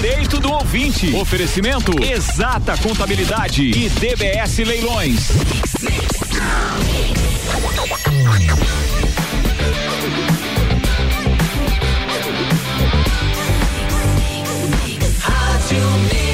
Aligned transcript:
Direito 0.00 0.38
do 0.38 0.52
ouvinte. 0.52 1.12
Oferecimento 1.16 1.90
Exata 2.00 2.76
Contabilidade 2.76 3.64
e 3.64 3.88
DBS 3.88 4.58
Leilões. 4.58 5.28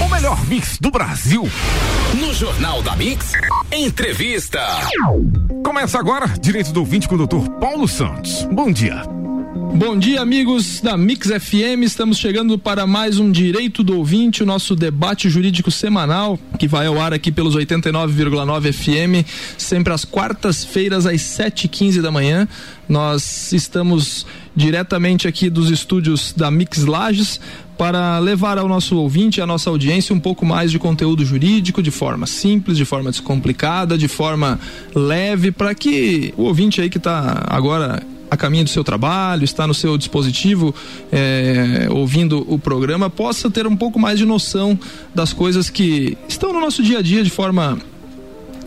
O 0.05 0.09
melhor 0.11 0.45
mix 0.45 0.77
do 0.79 0.91
Brasil. 0.91 1.49
No 2.21 2.35
Jornal 2.35 2.83
da 2.83 2.95
Mix, 2.95 3.33
entrevista. 3.73 4.61
Começa 5.65 5.99
agora, 5.99 6.27
Direito 6.39 6.71
do 6.71 6.81
Ouvinte 6.81 7.09
com 7.09 7.15
o 7.15 7.19
doutor 7.19 7.49
Paulo 7.53 7.89
Santos. 7.89 8.47
Bom 8.53 8.71
dia. 8.71 9.14
Bom 9.77 9.99
dia, 9.99 10.21
amigos 10.21 10.81
da 10.81 10.97
Mix 10.97 11.27
FM. 11.27 11.83
Estamos 11.83 12.19
chegando 12.19 12.57
para 12.57 12.87
mais 12.87 13.19
um 13.19 13.29
Direito 13.29 13.83
do 13.83 13.99
Ouvinte, 13.99 14.41
o 14.41 14.47
nosso 14.47 14.77
debate 14.77 15.29
jurídico 15.29 15.69
semanal, 15.69 16.39
que 16.61 16.69
vai 16.69 16.87
ao 16.87 17.01
ar 17.01 17.13
aqui 17.13 17.33
pelos 17.33 17.57
89,9 17.57 18.73
FM, 18.73 19.27
sempre 19.59 19.93
às 19.93 20.05
quartas-feiras, 20.05 21.07
às 21.07 21.21
7h15 21.23 22.01
da 22.01 22.13
manhã. 22.13 22.47
Nós 22.89 23.53
estamos 23.53 24.25
diretamente 24.55 25.27
aqui 25.27 25.51
dos 25.51 25.69
estúdios 25.71 26.33
da 26.33 26.53
Mix 26.53 26.85
Lages 26.85 27.41
para 27.77 28.21
levar 28.21 28.59
ao 28.59 28.69
nosso 28.69 28.97
ouvinte, 28.97 29.41
à 29.41 29.47
nossa 29.47 29.71
audiência, 29.71 30.15
um 30.15 30.21
pouco 30.21 30.47
mais 30.47 30.71
de 30.71 30.79
conteúdo 30.79 31.25
jurídico, 31.25 31.83
de 31.83 31.91
forma 31.91 32.29
simples, 32.29 32.77
de 32.77 32.85
forma 32.85 33.11
descomplicada, 33.11 33.99
de 33.99 34.07
forma 34.07 34.61
leve, 34.95 35.51
para 35.51 35.75
que 35.75 36.33
o 36.37 36.45
ouvinte 36.45 36.81
aí 36.81 36.89
que 36.89 36.99
está 36.99 37.45
agora 37.49 38.14
a 38.35 38.37
caminho 38.37 38.65
do 38.65 38.71
seu 38.71 38.85
trabalho, 38.85 39.45
está 39.45 39.67
no 39.67 39.75
seu 39.75 39.97
dispositivo 39.97 40.75
é, 41.11 41.89
ouvindo 41.91 42.45
o 42.53 42.59
programa, 42.59 43.09
possa 43.09 43.51
ter 43.51 43.67
um 43.67 43.77
pouco 43.77 43.99
mais 43.99 44.19
de 44.19 44.27
noção 44.27 44.79
das 45.15 45.33
coisas 45.33 45.71
que 45.71 46.19
estão 46.29 46.53
no 46.53 46.61
nosso 46.61 46.83
dia 46.83 46.99
a 46.99 47.03
dia 47.03 47.23
de 47.23 47.31
forma 47.31 47.79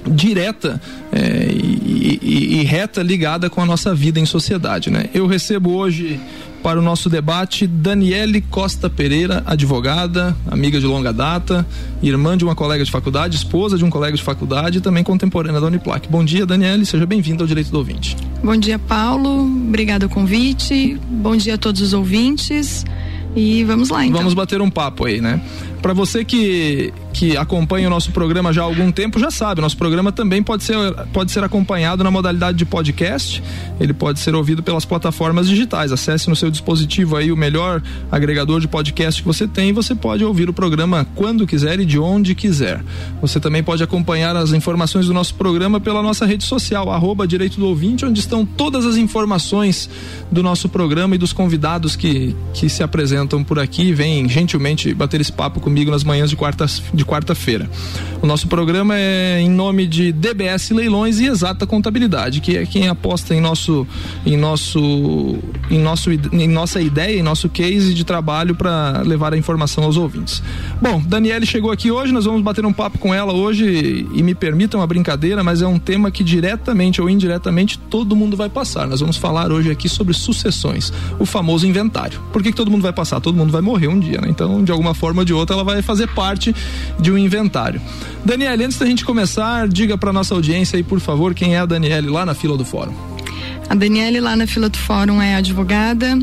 direta 0.10 0.82
é, 1.12 1.50
e, 1.52 2.20
e, 2.22 2.62
e, 2.62 2.64
reta 2.64 3.04
ligada 3.04 3.50
com 3.50 3.62
a 3.62 3.66
nossa 3.66 3.94
vida 3.94 4.20
em 4.20 4.26
sociedade, 4.26 4.90
né? 4.90 5.10
Eu 5.14 5.28
recebo 5.28 5.72
hoje 5.72 6.20
para 6.68 6.82
o 6.82 6.84
nosso 6.84 7.10
debate 7.10 7.66
Daniele 7.66 8.42
Costa 8.42 8.90
Pereira, 8.90 9.42
advogada, 9.46 10.36
amiga 10.52 10.82
de 10.82 10.86
longa 10.86 11.14
data, 11.14 11.66
irmã 12.04 12.38
de 12.38 12.44
uma 12.44 12.56
colega 12.56 12.84
de 12.84 12.92
faculdade, 12.92 13.38
esposa 13.38 13.78
de 13.78 13.86
um 13.86 13.90
colega 13.90 14.18
de 14.18 14.22
faculdade 14.22 14.80
e 14.80 14.82
também 14.82 15.02
contemporânea 15.02 15.62
da 15.62 15.68
Uniplac. 15.68 16.10
Bom 16.10 16.26
dia, 16.26 16.46
Daniele, 16.46 16.86
seja 16.86 17.06
bem-vinda 17.06 17.42
ao 17.42 17.48
Direito 17.48 17.72
do 17.72 17.78
Ouvinte. 17.78 18.18
Bom 18.44 18.58
dia, 18.58 18.78
Paulo. 18.78 19.44
Obrigado 19.44 20.04
ao 20.04 20.10
convite. 20.10 21.00
Bom 21.10 21.38
dia 21.38 21.54
a 21.54 21.58
todos 21.58 21.80
os 21.80 21.94
ouvintes. 21.94 22.84
E 23.34 23.64
vamos 23.64 23.88
lá, 23.88 24.06
então. 24.06 24.18
Vamos 24.18 24.34
bater 24.34 24.60
um 24.60 24.70
papo 24.70 25.06
aí, 25.06 25.22
né? 25.22 25.40
Para 25.82 25.94
você 25.94 26.26
que 26.26 26.94
que 27.18 27.36
acompanha 27.36 27.88
o 27.88 27.90
nosso 27.90 28.12
programa 28.12 28.54
já 28.54 28.62
há 28.62 28.66
algum 28.66 28.92
tempo 28.92 29.20
já 29.20 29.32
sabe, 29.32 29.60
nosso 29.60 29.76
programa 29.76 30.12
também 30.12 30.44
pode 30.44 30.64
ser, 30.64 30.76
pode 31.12 31.32
ser 31.32 31.44
acompanhado 31.44 32.04
na 32.04 32.12
modalidade 32.12 32.60
de 32.60 32.66
podcast. 32.66 33.42
Ele 33.80 33.92
pode 33.92 34.20
ser 34.20 34.36
ouvido 34.36 34.62
pelas 34.62 34.86
plataformas 34.86 35.48
digitais. 35.48 35.92
Acesse 35.92 36.30
no 36.30 36.36
seu 36.36 36.52
dispositivo 36.52 37.16
aí 37.16 37.32
o 37.32 37.38
melhor 37.38 37.82
agregador 38.12 38.60
de 38.60 38.68
podcast 38.68 39.24
que 39.24 39.28
você 39.28 39.48
tem 39.48 39.70
e 39.70 39.72
você 39.72 39.96
pode 39.96 40.24
ouvir 40.24 40.48
o 40.48 40.54
programa 40.54 41.08
quando 41.16 41.48
quiser 41.48 41.80
e 41.80 41.86
de 41.86 41.98
onde 41.98 42.36
quiser. 42.36 42.84
Você 43.20 43.40
também 43.40 43.64
pode 43.64 43.82
acompanhar 43.82 44.36
as 44.36 44.54
informações 44.54 45.08
do 45.08 45.14
nosso 45.14 45.34
programa 45.34 45.80
pela 45.80 46.04
nossa 46.04 46.24
rede 46.24 46.44
social, 46.44 46.92
arroba 46.92 47.26
Direito 47.26 47.60
do 47.60 47.66
Ouvinte, 47.66 48.06
onde 48.06 48.20
estão 48.20 48.46
todas 48.46 48.86
as 48.86 48.96
informações 48.96 49.90
do 50.32 50.44
nosso 50.44 50.70
programa 50.70 51.16
e 51.16 51.18
dos 51.18 51.34
convidados 51.34 51.96
que, 51.96 52.36
que 52.54 52.70
se 52.70 52.84
apresentam 52.84 53.44
por 53.44 53.58
aqui 53.58 53.92
vêm 53.92 54.30
gentilmente 54.30 54.94
bater 54.94 55.20
esse 55.20 55.32
papo 55.32 55.60
comigo 55.68 55.92
nas 55.92 56.02
manhãs 56.02 56.30
de 56.30 56.38
quartas 56.38 56.82
de 56.94 57.04
quarta-feira. 57.04 57.70
O 58.22 58.26
nosso 58.26 58.48
programa 58.48 58.96
é 58.98 59.42
em 59.42 59.50
nome 59.50 59.86
de 59.86 60.14
DBS 60.14 60.72
Leilões 60.72 61.20
e 61.20 61.26
Exata 61.26 61.68
Contabilidade, 61.68 62.40
que 62.40 62.56
é 62.56 62.66
quem 62.66 62.88
aposta 62.88 63.36
em 63.36 63.42
nosso 63.42 63.86
em 64.26 64.38
nosso 64.38 65.38
em 65.70 65.78
nosso 65.78 66.10
em 66.10 66.48
nossa 66.48 66.82
ideia, 66.82 67.20
em 67.20 67.22
nosso 67.22 67.50
case 67.50 67.94
de 67.94 68.06
trabalho 68.06 68.56
para 68.56 69.02
levar 69.02 69.34
a 69.34 69.38
informação 69.38 69.84
aos 69.84 69.98
ouvintes. 69.98 70.42
Bom, 70.82 71.04
Daniele 71.06 71.46
chegou 71.46 71.70
aqui 71.70 71.92
hoje, 71.92 72.14
nós 72.14 72.24
vamos 72.24 72.42
bater 72.42 72.66
um 72.66 72.72
papo 72.72 72.98
com 72.98 73.14
ela 73.14 73.34
hoje 73.34 74.08
e 74.14 74.24
me 74.24 74.34
permitam 74.34 74.82
a 74.82 74.88
brincadeira, 74.88 75.44
mas 75.44 75.62
é 75.62 75.68
um 75.68 75.78
tema 75.78 76.10
que 76.10 76.24
diretamente 76.24 77.02
ou 77.02 77.10
indiretamente 77.10 77.78
todo 77.78 78.16
mundo 78.16 78.38
vai 78.38 78.48
passar. 78.48 78.88
Nós 78.88 79.02
vamos 79.02 79.18
falar 79.18 79.52
hoje 79.52 79.70
aqui 79.70 79.90
sobre 79.90 80.14
sucessões, 80.14 80.94
o 81.20 81.26
famoso 81.26 81.68
inventário. 81.68 82.22
Por 82.32 82.42
que, 82.42 82.52
que 82.52 82.58
todo 82.58 82.72
mundo 82.72 82.84
vai 82.84 82.94
passar? 82.94 83.20
Todo 83.20 83.36
mundo 83.36 83.52
vai 83.52 83.62
morrer 83.62 83.90
um 83.90 84.00
dia, 84.00 84.22
né? 84.22 84.30
Então, 84.30 84.64
de 84.64 84.72
alguma 84.72 84.94
forma 84.94 85.22
ou 85.22 85.26
de 85.26 85.34
outra, 85.34 85.57
ela 85.58 85.64
vai 85.64 85.82
fazer 85.82 86.08
parte 86.08 86.56
de 87.00 87.12
um 87.12 87.18
inventário. 87.18 87.82
Daniele, 88.24 88.66
antes 88.66 88.78
da 88.78 88.86
gente 88.86 89.04
começar, 89.04 89.68
diga 89.68 89.98
para 89.98 90.14
nossa 90.14 90.34
audiência 90.34 90.78
aí, 90.78 90.84
por 90.84 91.00
favor, 91.00 91.34
quem 91.34 91.56
é 91.56 91.60
a 91.60 91.66
Daniele 91.66 92.10
lá 92.10 92.26
na 92.26 92.34
fila 92.34 92.58
do 92.58 92.66
fórum. 92.66 92.94
A 93.70 93.76
Daniele 93.76 94.22
lá 94.22 94.36
na 94.36 94.48
fila 94.48 94.70
do 94.70 94.78
fórum 94.78 95.22
é 95.22 95.36
advogada. 95.36 96.18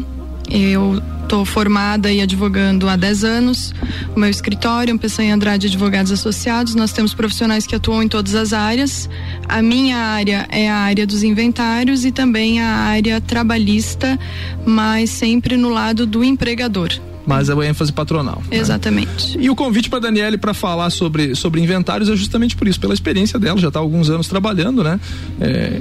Eu 0.51 1.03
estou 1.23 1.45
formada 1.45 2.13
e 2.13 2.21
advogando 2.21 2.89
há 2.89 2.97
10 2.97 3.25
anos. 3.25 3.75
O 4.15 4.21
meu 4.21 4.31
escritório 4.31 4.93
é 4.93 4.95
um 4.95 4.99
Peçanha 4.99 5.35
Andrade 5.35 5.67
Advogados 5.67 6.13
Associados. 6.13 6.75
Nós 6.75 6.93
temos 6.93 7.13
profissionais 7.13 7.67
que 7.67 7.75
atuam 7.75 8.03
em 8.03 8.09
todas 8.09 8.35
as 8.35 8.53
áreas. 8.53 9.09
A 9.49 9.61
minha 9.61 9.97
área 9.97 10.47
é 10.51 10.71
a 10.71 10.77
área 10.77 11.07
dos 11.07 11.23
inventários 11.23 12.05
e 12.05 12.13
também 12.13 12.61
a 12.61 12.69
área 12.69 13.21
trabalhista, 13.21 14.19
mas 14.65 15.11
sempre 15.11 15.57
no 15.57 15.71
lado 15.71 16.07
do 16.07 16.23
empregador 16.23 16.91
mas 17.27 17.49
é 17.49 17.55
o 17.55 17.63
ênfase 17.63 17.93
patronal. 17.93 18.43
Né? 18.51 18.59
Exatamente. 18.59 19.37
Né? 19.37 19.45
E 19.45 19.51
o 19.51 19.57
convite 19.57 19.89
para 19.89 19.99
Daniele 19.99 20.37
para 20.37 20.53
falar 20.53 20.91
sobre, 20.91 21.35
sobre 21.35 21.61
inventários 21.61 22.09
é 22.09 22.17
justamente 22.17 22.57
por 22.57 22.69
isso, 22.69 22.79
pela 22.79 22.95
experiência 22.95 23.39
dela, 23.39 23.59
já 23.59 23.69
está 23.69 23.81
há 23.81 23.83
alguns 23.83 24.11
anos 24.11 24.29
trabalhando, 24.29 24.83
né? 24.83 25.01
É, 25.41 25.81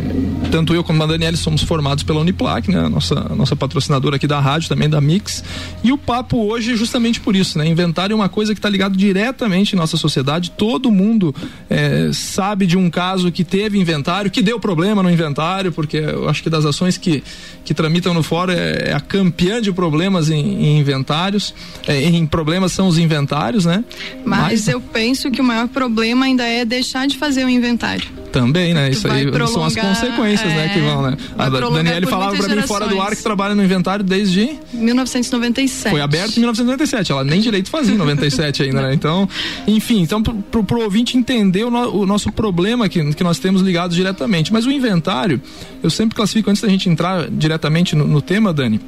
tanto 0.52 0.74
eu 0.74 0.84
como 0.84 1.02
a 1.04 1.06
Daniele 1.06 1.38
somos 1.38 1.64
formados 1.64 2.04
pela 2.04 2.20
Uniplac, 2.20 2.70
né? 2.70 2.88
Nossa, 2.88 3.16
nossa 3.36 3.56
patrocinadora 3.56 4.16
aqui 4.16 4.28
da 4.28 4.40
rádio, 4.40 4.70
também 4.70 4.90
da 4.90 5.02
Mix. 5.02 5.44
E 5.84 5.92
o 5.92 5.98
papo 5.98 6.38
hoje 6.38 6.74
é 6.74 6.76
justamente 6.76 7.20
por 7.20 7.36
isso, 7.36 7.58
né? 7.58 7.68
Inventário 7.68 8.14
é 8.14 8.16
uma 8.16 8.30
coisa 8.30 8.54
que 8.54 8.60
está 8.60 8.70
ligado 8.70 8.98
diretamente 8.98 9.74
em 9.74 9.76
nossa 9.76 9.98
sociedade. 9.98 10.52
Todo 10.52 10.92
mundo 10.92 11.34
é, 11.70 12.10
sabe 12.14 12.66
de 12.66 12.78
um 12.78 12.90
caso 12.90 13.32
que 13.32 13.44
teve 13.44 13.80
inventário, 13.80 14.32
que 14.32 14.42
deu 14.42 14.60
problema 14.60 15.04
no 15.04 15.10
inventário, 15.10 15.72
porque 15.72 15.98
eu 15.98 16.30
acho 16.30 16.42
que 16.42 16.50
das 16.50 16.66
ações 16.66 16.98
que, 16.98 17.24
que 17.66 17.74
tramitam 17.74 18.14
no 18.14 18.24
fórum 18.24 18.54
é, 18.54 18.90
é 18.90 18.94
a 18.94 19.00
campeã 19.00 19.62
de 19.62 19.72
problemas 19.72 20.30
em, 20.30 20.40
em 20.40 20.80
inventário 20.80 21.33
inventários. 21.34 21.54
É, 21.88 22.02
em 22.02 22.26
problemas 22.26 22.72
são 22.72 22.88
os 22.88 22.98
inventários, 22.98 23.66
né? 23.66 23.84
Mas, 24.24 24.42
Mas, 24.42 24.68
eu 24.68 24.80
penso 24.80 25.32
que 25.32 25.42
o 25.42 25.44
maior 25.44 25.68
problema 25.68 26.26
ainda 26.26 26.44
é 26.44 26.64
deixar 26.64 27.08
de 27.08 27.18
fazer 27.18 27.44
o 27.44 27.50
inventário. 27.50 28.08
Também, 28.32 28.74
né? 28.74 28.90
Isso 28.90 29.08
aí 29.08 29.26
são 29.48 29.64
as 29.64 29.76
consequências, 29.76 30.52
é, 30.52 30.56
né? 30.56 30.70
Que 30.70 30.80
vão, 30.80 31.04
né? 31.04 31.18
A 31.38 31.50
Daniele 31.50 32.08
falava 32.08 32.36
para 32.36 32.56
mim 32.56 32.62
fora 32.64 32.88
do 32.88 33.00
ar 33.00 33.16
que 33.16 33.22
trabalha 33.22 33.54
no 33.54 33.64
inventário 33.64 34.04
desde 34.04 34.58
1997. 34.74 35.92
Foi 35.92 36.02
aberto 36.02 36.38
em 36.38 36.40
1997. 36.40 37.12
Ela 37.12 37.24
nem 37.24 37.40
direito 37.40 37.70
fazia 37.70 37.94
em 37.94 37.98
97 37.98 38.64
ainda, 38.64 38.82
né? 38.82 38.94
Então, 38.94 39.30
enfim, 39.68 40.02
então 40.02 40.24
pro, 40.24 40.64
pro 40.64 40.82
ouvinte 40.82 41.16
entender 41.16 41.64
o, 41.64 41.70
no, 41.70 42.02
o 42.02 42.06
nosso 42.08 42.32
problema 42.32 42.90
que, 42.90 43.14
que 43.14 43.24
nós 43.24 43.38
temos 43.38 43.62
ligados 43.62 43.96
diretamente. 43.96 44.52
Mas 44.52 44.66
o 44.66 44.72
inventário, 44.72 45.40
eu 45.84 45.90
sempre 45.92 46.16
classifico 46.16 46.50
antes 46.50 46.62
da 46.62 46.70
gente 46.70 46.90
entrar 46.90 47.30
diretamente 47.30 47.96
no, 47.96 48.08
no 48.08 48.22
tema, 48.22 48.52
Dani 48.52 48.80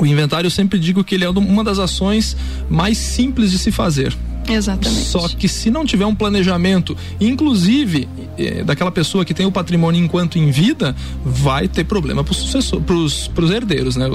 o 0.00 0.06
inventário 0.06 0.46
eu 0.46 0.50
sempre 0.50 0.78
digo 0.78 1.04
que 1.04 1.14
ele 1.14 1.24
é 1.24 1.28
uma 1.28 1.62
das 1.64 1.78
ações 1.78 2.36
mais 2.68 2.98
simples 2.98 3.50
de 3.50 3.58
se 3.58 3.70
fazer. 3.70 4.14
Exatamente. 4.48 5.06
Só 5.06 5.28
que 5.28 5.48
se 5.48 5.70
não 5.70 5.84
tiver 5.84 6.06
um 6.06 6.14
planejamento, 6.14 6.96
inclusive 7.20 8.08
é, 8.38 8.62
daquela 8.62 8.90
pessoa 8.90 9.24
que 9.24 9.34
tem 9.34 9.46
o 9.46 9.52
patrimônio 9.52 10.02
enquanto 10.02 10.38
em 10.38 10.50
vida, 10.50 10.94
vai 11.24 11.68
ter 11.68 11.84
problema 11.84 12.24
para 12.24 12.94
os 12.94 13.50
herdeiros, 13.50 13.96
né? 13.96 14.06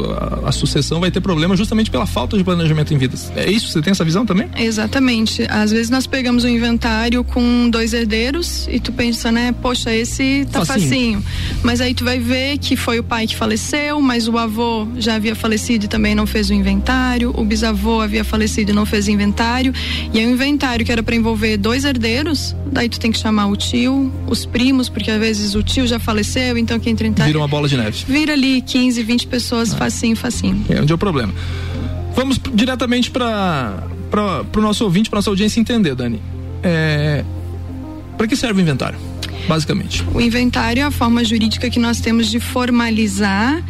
A, 0.43 0.49
a, 0.49 0.51
sucessão 0.51 0.99
vai 0.99 1.11
ter 1.11 1.21
problema 1.21 1.55
justamente 1.55 1.89
pela 1.89 2.05
falta 2.05 2.37
de 2.37 2.43
planejamento 2.43 2.93
em 2.93 2.97
vida. 2.97 3.15
É 3.35 3.49
isso? 3.49 3.69
Você 3.69 3.81
tem 3.81 3.91
essa 3.91 4.03
visão 4.03 4.25
também? 4.25 4.49
Exatamente. 4.57 5.45
Às 5.49 5.71
vezes 5.71 5.89
nós 5.89 6.05
pegamos 6.05 6.43
um 6.43 6.49
inventário 6.49 7.23
com 7.23 7.69
dois 7.69 7.93
herdeiros 7.93 8.67
e 8.69 8.79
tu 8.79 8.91
pensa, 8.91 9.31
né? 9.31 9.53
Poxa, 9.61 9.93
esse 9.93 10.47
tá 10.51 10.65
facinho. 10.65 11.21
facinho. 11.21 11.25
Mas 11.63 11.81
aí 11.81 11.93
tu 11.93 12.03
vai 12.03 12.19
ver 12.19 12.57
que 12.57 12.75
foi 12.75 12.99
o 12.99 13.03
pai 13.03 13.27
que 13.27 13.35
faleceu, 13.35 14.01
mas 14.01 14.27
o 14.27 14.37
avô 14.37 14.87
já 14.97 15.15
havia 15.15 15.35
falecido 15.35 15.85
e 15.85 15.87
também 15.87 16.13
não 16.13 16.27
fez 16.27 16.49
o 16.49 16.53
inventário, 16.53 17.33
o 17.35 17.43
bisavô 17.43 18.01
havia 18.01 18.23
falecido 18.23 18.71
e 18.71 18.73
não 18.73 18.85
fez 18.85 19.07
o 19.07 19.11
inventário. 19.11 19.73
E 20.13 20.18
aí 20.19 20.25
o 20.25 20.29
inventário 20.29 20.85
que 20.85 20.91
era 20.91 21.01
para 21.01 21.15
envolver 21.15 21.57
dois 21.57 21.85
herdeiros, 21.85 22.55
daí 22.71 22.89
tu 22.89 22.99
tem 22.99 23.11
que 23.11 23.17
chamar 23.17 23.47
o 23.47 23.55
tio, 23.55 24.11
os 24.27 24.45
primos, 24.45 24.89
porque 24.89 25.09
às 25.09 25.19
vezes 25.19 25.55
o 25.55 25.63
tio 25.63 25.87
já 25.87 25.99
faleceu, 25.99 26.57
então 26.57 26.79
quem 26.79 26.93
entra 26.93 27.07
em 27.07 27.11
Vira 27.13 27.37
uma 27.37 27.47
bola 27.47 27.67
de 27.67 27.77
neve. 27.77 28.05
Vira 28.07 28.33
ali 28.33 28.61
15, 28.61 29.01
20 29.03 29.27
pessoas, 29.27 29.73
ah. 29.73 29.77
facinho, 29.77 30.15
facinho. 30.15 30.63
É 30.69 30.81
onde 30.81 30.91
é 30.91 30.95
o 30.95 30.97
problema. 30.97 31.33
Vamos 32.15 32.39
diretamente 32.53 33.09
para 33.09 33.83
o 34.55 34.61
nosso 34.61 34.83
ouvinte, 34.83 35.09
para 35.09 35.17
nossa 35.17 35.29
audiência 35.29 35.59
entender, 35.59 35.95
Dani. 35.95 36.21
É, 36.61 37.23
para 38.17 38.27
que 38.27 38.35
serve 38.35 38.59
o 38.59 38.61
inventário? 38.61 39.08
Basicamente? 39.49 40.05
O 40.13 40.21
inventário 40.21 40.81
é 40.81 40.83
a 40.83 40.91
forma 40.91 41.23
jurídica 41.23 41.69
que 41.71 41.79
nós 41.79 41.99
temos 41.99 42.29
de 42.29 42.39
formalizar 42.39 43.61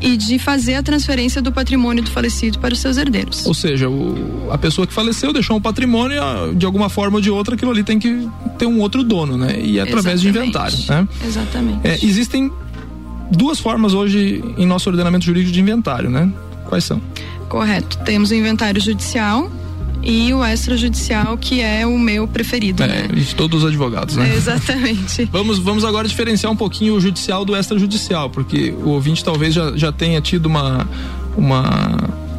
e 0.00 0.16
de 0.16 0.38
fazer 0.38 0.74
a 0.74 0.82
transferência 0.82 1.42
do 1.42 1.52
patrimônio 1.52 2.02
do 2.02 2.10
falecido 2.10 2.58
para 2.58 2.72
os 2.72 2.80
seus 2.80 2.96
herdeiros. 2.96 3.44
Ou 3.44 3.52
seja, 3.52 3.88
o, 3.88 4.48
a 4.50 4.56
pessoa 4.56 4.86
que 4.86 4.94
faleceu 4.94 5.34
deixou 5.34 5.56
um 5.56 5.60
patrimônio, 5.60 6.20
de 6.56 6.64
alguma 6.64 6.88
forma 6.88 7.16
ou 7.16 7.20
de 7.20 7.30
outra, 7.30 7.54
aquilo 7.54 7.70
ali 7.70 7.84
tem 7.84 7.98
que 7.98 8.26
ter 8.58 8.64
um 8.64 8.80
outro 8.80 9.04
dono, 9.04 9.36
né? 9.36 9.60
E 9.60 9.78
é 9.78 9.82
através 9.82 10.22
de 10.22 10.28
inventário, 10.28 10.78
né? 10.88 11.06
Exatamente. 11.24 11.86
É, 11.86 11.98
existem 12.02 12.50
duas 13.30 13.60
formas 13.60 13.92
hoje 13.92 14.42
em 14.56 14.64
nosso 14.64 14.88
ordenamento 14.88 15.26
jurídico 15.26 15.52
de 15.52 15.60
inventário, 15.60 16.08
né? 16.08 16.32
Quais 16.64 16.84
são? 16.84 17.00
Correto. 17.50 17.98
Temos 17.98 18.30
o 18.30 18.34
inventário 18.34 18.80
judicial, 18.80 19.50
e 20.06 20.32
o 20.32 20.44
extrajudicial, 20.44 21.36
que 21.36 21.60
é 21.60 21.84
o 21.84 21.98
meu 21.98 22.28
preferido. 22.28 22.84
É, 22.84 22.86
né? 22.86 23.08
de 23.08 23.34
todos 23.34 23.64
os 23.64 23.68
advogados, 23.68 24.14
né? 24.16 24.30
É, 24.30 24.36
exatamente. 24.36 25.24
vamos, 25.32 25.58
vamos 25.58 25.84
agora 25.84 26.06
diferenciar 26.06 26.52
um 26.52 26.56
pouquinho 26.56 26.94
o 26.94 27.00
judicial 27.00 27.44
do 27.44 27.56
extrajudicial, 27.56 28.30
porque 28.30 28.70
o 28.70 28.90
ouvinte 28.90 29.24
talvez 29.24 29.52
já, 29.52 29.76
já 29.76 29.90
tenha 29.90 30.20
tido 30.20 30.46
uma, 30.46 30.88
uma, 31.36 31.96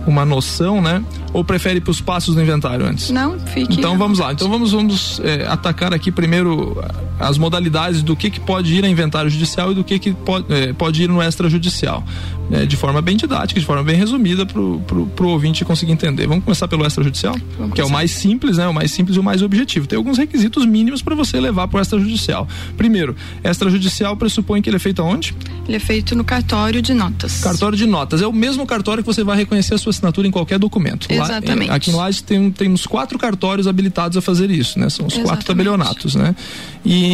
uma 0.07 0.25
noção, 0.25 0.81
né? 0.81 1.03
Ou 1.33 1.43
prefere 1.43 1.81
para 1.81 1.91
os 1.91 1.99
passos 1.99 2.35
do 2.35 2.41
inventário 2.41 2.85
antes? 2.85 3.09
Não, 3.11 3.37
fique. 3.37 3.77
Então 3.77 3.97
vamos 3.97 4.19
lá. 4.19 4.31
Então 4.31 4.49
vamos, 4.49 4.71
vamos 4.71 5.19
é, 5.19 5.45
atacar 5.45 5.93
aqui 5.93 6.09
primeiro 6.09 6.81
as 7.19 7.37
modalidades 7.37 8.01
do 8.03 8.15
que, 8.15 8.29
que 8.29 8.39
pode 8.39 8.73
ir 8.73 8.85
a 8.85 8.89
inventário 8.89 9.29
judicial 9.29 9.71
e 9.71 9.75
do 9.75 9.83
que, 9.83 9.97
que 9.99 10.13
pode, 10.13 10.51
é, 10.53 10.73
pode 10.73 11.03
ir 11.03 11.09
no 11.09 11.21
extrajudicial 11.21 12.03
é, 12.51 12.65
de 12.65 12.77
forma 12.77 13.01
bem 13.01 13.17
didática, 13.17 13.59
de 13.59 13.65
forma 13.65 13.83
bem 13.83 13.95
resumida 13.95 14.45
para 14.45 14.59
o 14.59 15.27
ouvinte 15.27 15.65
conseguir 15.65 15.91
entender. 15.91 16.27
Vamos 16.27 16.43
começar 16.43 16.67
pelo 16.67 16.85
extrajudicial, 16.85 17.35
Vamos 17.57 17.73
que 17.73 17.81
é 17.81 17.85
o 17.85 17.89
mais 17.89 18.11
simples, 18.11 18.57
né? 18.57 18.67
O 18.67 18.73
mais 18.73 18.91
simples 18.91 19.17
e 19.17 19.19
o 19.19 19.23
mais 19.23 19.41
objetivo. 19.41 19.87
Tem 19.87 19.97
alguns 19.97 20.17
requisitos 20.17 20.65
mínimos 20.65 21.01
para 21.01 21.15
você 21.15 21.39
levar 21.39 21.67
para 21.67 21.79
o 21.79 21.81
extrajudicial. 21.81 22.47
Primeiro, 22.77 23.15
extrajudicial 23.43 24.15
pressupõe 24.15 24.61
que 24.61 24.69
ele 24.69 24.77
é 24.77 24.79
feito 24.79 25.01
aonde? 25.01 25.35
Ele 25.67 25.75
é 25.75 25.79
feito 25.79 26.15
no 26.15 26.23
cartório 26.23 26.81
de 26.81 26.93
notas. 26.93 27.41
Cartório 27.41 27.77
de 27.77 27.85
notas. 27.85 28.21
É 28.21 28.27
o 28.27 28.33
mesmo 28.33 28.65
cartório 28.65 29.03
que 29.03 29.07
você 29.07 29.23
vai 29.23 29.35
reconhecer 29.37 29.73
a 29.73 29.77
sua 29.77 29.89
assinatura 29.89 30.27
em 30.27 30.31
qualquer 30.31 30.57
documento. 30.57 31.07
Exatamente. 31.11 31.69
Lá, 31.69 31.75
aqui 31.75 31.91
no 31.91 31.97
Lages 31.97 32.21
tem, 32.21 32.49
temos 32.51 32.85
quatro 32.85 33.17
cartórios 33.19 33.67
habilitados 33.67 34.17
a 34.17 34.21
fazer 34.21 34.49
isso, 34.49 34.79
né? 34.79 34.89
São 34.89 35.05
os 35.05 35.13
Exatamente. 35.13 35.27
quatro 35.27 35.45
tabelionatos, 35.45 36.15
né? 36.15 36.35
E 36.85 37.06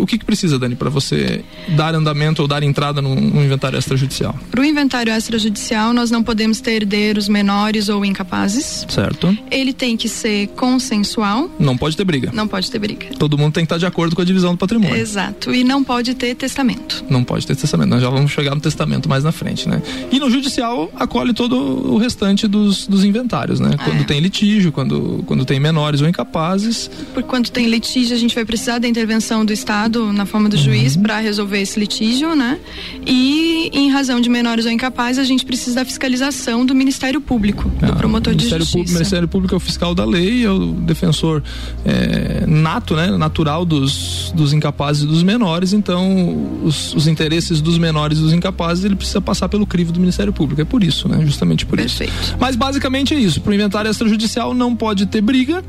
o 0.00 0.06
que, 0.06 0.18
que 0.18 0.24
precisa, 0.24 0.58
Dani, 0.58 0.74
para 0.74 0.90
você 0.90 1.44
dar 1.68 1.94
andamento 1.94 2.42
ou 2.42 2.48
dar 2.48 2.62
entrada 2.62 3.00
no, 3.00 3.14
no 3.14 3.44
inventário 3.44 3.78
extrajudicial? 3.78 4.34
Para 4.50 4.60
o 4.60 4.64
inventário 4.64 5.12
extrajudicial, 5.12 5.92
nós 5.92 6.10
não 6.10 6.22
podemos 6.22 6.60
ter 6.60 6.82
herdeiros 6.82 7.28
menores 7.28 7.88
ou 7.88 8.04
incapazes. 8.04 8.86
Certo. 8.88 9.36
Ele 9.50 9.72
tem 9.72 9.96
que 9.96 10.08
ser 10.08 10.48
consensual. 10.48 11.50
Não 11.58 11.76
pode 11.76 11.96
ter 11.96 12.04
briga. 12.04 12.30
Não 12.32 12.48
pode 12.48 12.70
ter 12.70 12.78
briga. 12.78 13.06
Todo 13.18 13.36
mundo 13.36 13.52
tem 13.52 13.64
que 13.64 13.66
estar 13.66 13.78
de 13.78 13.86
acordo 13.86 14.16
com 14.16 14.22
a 14.22 14.24
divisão 14.24 14.52
do 14.52 14.58
patrimônio. 14.58 14.96
Exato. 14.96 15.54
E 15.54 15.64
não 15.64 15.82
pode 15.82 16.14
ter 16.14 16.34
testamento. 16.34 17.04
Não 17.08 17.24
pode 17.24 17.46
ter 17.46 17.56
testamento. 17.56 17.90
Nós 17.90 18.02
já 18.02 18.10
vamos 18.10 18.30
chegar 18.30 18.54
no 18.54 18.60
testamento 18.60 19.08
mais 19.08 19.24
na 19.24 19.32
frente, 19.32 19.68
né? 19.68 19.82
E 20.10 20.18
no 20.18 20.30
judicial 20.30 20.90
acolhe 20.96 21.32
todo 21.32 21.56
o 21.56 21.98
restante 21.98 22.46
dos, 22.46 22.86
dos 22.86 23.04
inventários, 23.04 23.60
né? 23.60 23.70
Quando 23.84 24.00
é. 24.00 24.04
tem 24.04 24.20
litígio, 24.20 24.72
quando, 24.72 25.22
quando 25.26 25.44
tem 25.44 25.60
menores 25.60 26.00
ou 26.00 26.08
incapazes. 26.08 26.90
Por 27.12 27.22
quando 27.22 27.50
tem 27.50 27.66
litígio, 27.66 28.14
a 28.14 28.18
gente 28.18 28.34
vai 28.34 28.44
precisar 28.44 28.78
da 28.78 28.88
intervenção 28.88 29.39
do 29.44 29.52
Estado 29.52 30.12
na 30.12 30.26
forma 30.26 30.48
do 30.48 30.56
uhum. 30.56 30.62
juiz 30.62 30.96
para 30.96 31.18
resolver 31.18 31.60
esse 31.60 31.78
litígio, 31.78 32.34
né? 32.34 32.58
E 33.06 33.70
em 33.72 33.90
razão 33.90 34.20
de 34.20 34.28
menores 34.28 34.64
ou 34.64 34.70
incapazes, 34.70 35.18
a 35.18 35.24
gente 35.24 35.44
precisa 35.44 35.76
da 35.76 35.84
fiscalização 35.84 36.64
do 36.64 36.74
Ministério 36.74 37.20
Público, 37.20 37.70
ah, 37.82 37.86
do 37.86 37.96
promotor 37.96 38.34
de 38.34 38.48
justiça. 38.48 38.72
Público, 38.72 38.90
o 38.90 38.94
Ministério 38.94 39.28
Público 39.28 39.54
é 39.54 39.56
o 39.56 39.60
fiscal 39.60 39.94
da 39.94 40.04
lei, 40.04 40.44
é 40.44 40.50
o 40.50 40.72
defensor 40.72 41.42
é, 41.84 42.44
nato, 42.46 42.94
né? 42.96 43.16
Natural 43.16 43.64
dos, 43.64 44.32
dos 44.34 44.52
incapazes 44.52 45.02
e 45.02 45.06
dos 45.06 45.22
menores, 45.22 45.72
então 45.72 46.62
os, 46.64 46.94
os 46.94 47.06
interesses 47.06 47.60
dos 47.60 47.78
menores 47.78 48.18
e 48.18 48.20
dos 48.22 48.32
incapazes, 48.32 48.84
ele 48.84 48.96
precisa 48.96 49.20
passar 49.20 49.48
pelo 49.48 49.66
crivo 49.66 49.92
do 49.92 50.00
Ministério 50.00 50.32
Público. 50.32 50.60
É 50.60 50.64
por 50.64 50.82
isso, 50.82 51.08
né? 51.08 51.24
Justamente 51.24 51.66
por 51.66 51.76
Perfeito. 51.76 52.12
isso. 52.22 52.36
Mas 52.38 52.56
basicamente 52.56 53.14
é 53.14 53.18
isso. 53.18 53.40
Para 53.40 53.50
o 53.50 53.54
inventário 53.54 53.90
extrajudicial 53.90 54.54
não 54.54 54.74
pode 54.74 55.06
ter 55.06 55.20
briga 55.20 55.62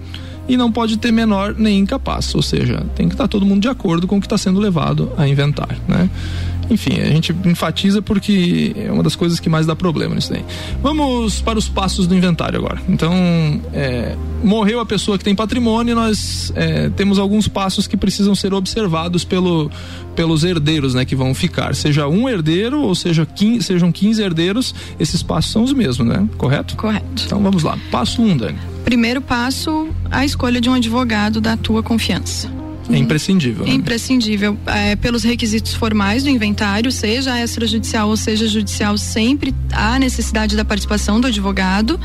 e 0.48 0.58
não 0.58 0.72
pode 0.72 0.98
ter 0.98 1.12
menor 1.12 1.56
nem 1.58 1.80
incapaz, 1.80 2.34
ou 2.36 2.42
seja, 2.42 2.86
tem 2.96 3.08
que 3.08 3.14
estar 3.14 3.28
todo 3.28 3.46
mundo 3.46 3.62
de 3.62 3.68
acordo 3.68 4.08
com 4.08 4.18
o 4.18 4.20
que 4.20 4.26
está 4.26 4.38
sendo 4.38 4.60
levado 4.60 5.12
a 5.18 5.28
inventar, 5.28 5.78
né? 5.88 6.10
Enfim, 6.72 7.02
a 7.02 7.06
gente 7.08 7.36
enfatiza 7.46 8.02
porque 8.02 8.74
é 8.78 8.90
uma 8.90 9.04
das 9.04 9.14
coisas 9.14 9.42
que 9.42 9.50
mais 9.50 9.66
dá 9.66 9.76
problema 9.76 10.16
nisso 10.16 10.32
daí. 10.32 10.44
Vamos 10.82 11.42
para 11.42 11.60
os 11.60 11.68
passos 11.68 12.08
do 12.08 12.16
inventário 12.16 12.58
agora. 12.58 12.82
Então, 12.88 13.14
é, 13.74 14.16
morreu 14.42 14.80
a 14.80 14.86
pessoa 14.86 15.18
que 15.18 15.24
tem 15.24 15.36
patrimônio, 15.36 15.94
nós 15.94 16.54
é, 16.56 16.90
temos 16.90 17.20
alguns 17.20 17.46
passos 17.50 17.88
que 17.88 17.98
precisam 17.98 18.34
ser 18.34 18.54
observados 18.54 19.26
pelo, 19.26 19.70
pelos 20.16 20.46
herdeiros, 20.46 20.94
né, 20.94 21.04
que 21.04 21.16
vão 21.16 21.34
ficar. 21.34 21.76
Seja 21.76 22.08
um 22.08 22.30
herdeiro 22.30 22.82
ou 22.82 22.96
seja 22.96 23.26
15, 23.26 23.64
sejam 23.64 23.92
15 23.92 24.22
herdeiros, 24.22 24.74
esses 24.98 25.22
passos 25.22 25.52
são 25.52 25.64
os 25.64 25.74
mesmos, 25.74 26.08
né? 26.08 26.26
Correto? 26.38 26.78
Correto. 26.78 27.24
Então 27.26 27.44
vamos 27.44 27.64
lá. 27.64 27.78
Passo 27.92 28.22
1, 28.22 28.30
um, 28.30 28.38
Dani. 28.38 28.58
Primeiro 28.86 29.22
passo, 29.22 29.90
a 30.12 30.26
escolha 30.26 30.60
de 30.60 30.70
um 30.70 30.74
advogado 30.74 31.40
da 31.40 31.56
tua 31.56 31.82
confiança. 31.82 32.62
É 32.90 32.98
imprescindível. 32.98 33.66
Né? 33.66 33.74
Imprescindível. 33.74 34.58
É, 34.66 34.96
pelos 34.96 35.24
requisitos 35.24 35.74
formais 35.74 36.24
do 36.24 36.30
inventário, 36.30 36.92
seja 36.92 37.42
extrajudicial 37.42 38.10
ou 38.10 38.18
seja 38.18 38.48
judicial, 38.48 38.98
sempre 38.98 39.56
há 39.72 39.98
necessidade 39.98 40.56
da 40.56 40.66
participação 40.66 41.22
do 41.22 41.28
advogado 41.28 42.00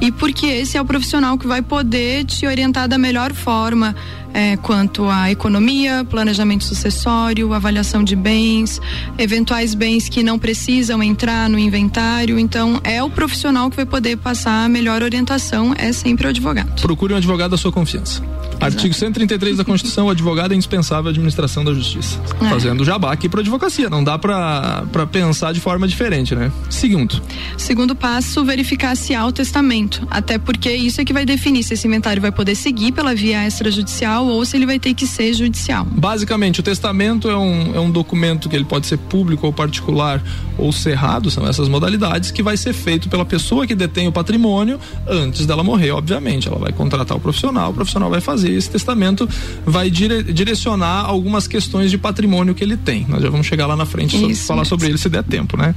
e 0.00 0.10
porque 0.10 0.46
esse 0.46 0.76
é 0.76 0.82
o 0.82 0.84
profissional 0.84 1.38
que 1.38 1.46
vai 1.46 1.62
poder 1.62 2.24
te 2.24 2.46
orientar 2.46 2.88
da 2.88 2.98
melhor 2.98 3.32
forma 3.32 3.94
é, 4.34 4.56
quanto 4.56 5.08
à 5.08 5.30
economia, 5.30 6.04
planejamento 6.04 6.64
sucessório, 6.64 7.54
avaliação 7.54 8.02
de 8.02 8.16
bens, 8.16 8.80
eventuais 9.16 9.74
bens 9.74 10.08
que 10.08 10.24
não 10.24 10.38
precisam 10.38 11.00
entrar 11.02 11.48
no 11.48 11.58
inventário. 11.58 12.38
Então, 12.38 12.80
é 12.82 13.02
o 13.02 13.08
profissional 13.08 13.70
que 13.70 13.76
vai 13.76 13.86
poder 13.86 14.16
passar 14.16 14.64
a 14.64 14.68
melhor 14.68 15.02
orientação, 15.02 15.72
é 15.78 15.92
sempre 15.92 16.26
o 16.26 16.30
advogado. 16.30 16.82
Procure 16.82 17.14
um 17.14 17.16
advogado 17.16 17.52
da 17.52 17.56
sua 17.56 17.70
confiança. 17.70 18.22
Exato. 18.54 18.64
Artigo 18.64 18.94
133 18.94 19.56
da 19.58 19.64
Constituição, 19.64 20.06
o 20.06 20.10
advogado 20.10 20.52
é 20.52 20.54
indispensável 20.54 21.08
à 21.08 21.10
administração 21.10 21.64
da 21.64 21.72
justiça. 21.74 22.18
É. 22.40 22.48
Fazendo 22.48 22.84
jabá 22.84 23.12
aqui 23.12 23.28
para 23.28 23.40
advocacia, 23.40 23.90
não 23.90 24.02
dá 24.02 24.18
para 24.18 25.06
pensar 25.10 25.52
de 25.52 25.60
forma 25.60 25.86
diferente, 25.86 26.34
né? 26.34 26.50
Segundo. 26.70 27.20
Segundo 27.58 27.94
passo, 27.94 28.44
verificar 28.44 28.96
se 28.96 29.14
há 29.14 29.26
o 29.26 29.32
testamento, 29.32 30.06
até 30.10 30.38
porque 30.38 30.70
isso 30.72 31.00
é 31.00 31.04
que 31.04 31.12
vai 31.12 31.26
definir 31.26 31.62
se 31.62 31.74
esse 31.74 31.86
inventário 31.86 32.22
vai 32.22 32.32
poder 32.32 32.54
seguir 32.54 32.92
pela 32.92 33.14
via 33.14 33.46
extrajudicial 33.46 34.23
ou 34.26 34.44
se 34.44 34.56
ele 34.56 34.66
vai 34.66 34.78
ter 34.78 34.94
que 34.94 35.06
ser 35.06 35.32
judicial. 35.32 35.86
Basicamente, 35.90 36.60
o 36.60 36.62
testamento 36.62 37.28
é 37.28 37.36
um, 37.36 37.74
é 37.74 37.80
um 37.80 37.90
documento 37.90 38.48
que 38.48 38.56
ele 38.56 38.64
pode 38.64 38.86
ser 38.86 38.98
público 38.98 39.46
ou 39.46 39.52
particular 39.52 40.22
ou 40.56 40.72
cerrado, 40.72 41.30
são 41.30 41.46
essas 41.46 41.68
modalidades, 41.68 42.30
que 42.30 42.42
vai 42.42 42.56
ser 42.56 42.72
feito 42.72 43.08
pela 43.08 43.24
pessoa 43.24 43.66
que 43.66 43.74
detém 43.74 44.06
o 44.06 44.12
patrimônio 44.12 44.78
antes 45.06 45.46
dela 45.46 45.62
morrer, 45.62 45.90
obviamente. 45.90 46.48
Ela 46.48 46.58
vai 46.58 46.72
contratar 46.72 47.16
o 47.16 47.20
profissional, 47.20 47.70
o 47.70 47.74
profissional 47.74 48.10
vai 48.10 48.20
fazer 48.20 48.52
esse 48.52 48.70
testamento, 48.70 49.28
vai 49.64 49.90
dire, 49.90 50.22
direcionar 50.22 51.04
algumas 51.06 51.46
questões 51.46 51.90
de 51.90 51.98
patrimônio 51.98 52.54
que 52.54 52.62
ele 52.62 52.76
tem. 52.76 53.06
Nós 53.08 53.22
já 53.22 53.30
vamos 53.30 53.46
chegar 53.46 53.66
lá 53.66 53.76
na 53.76 53.86
frente 53.86 54.16
e 54.30 54.34
falar 54.34 54.64
sobre 54.64 54.88
ele 54.88 54.98
se 54.98 55.08
der 55.08 55.24
tempo, 55.24 55.56
né? 55.56 55.74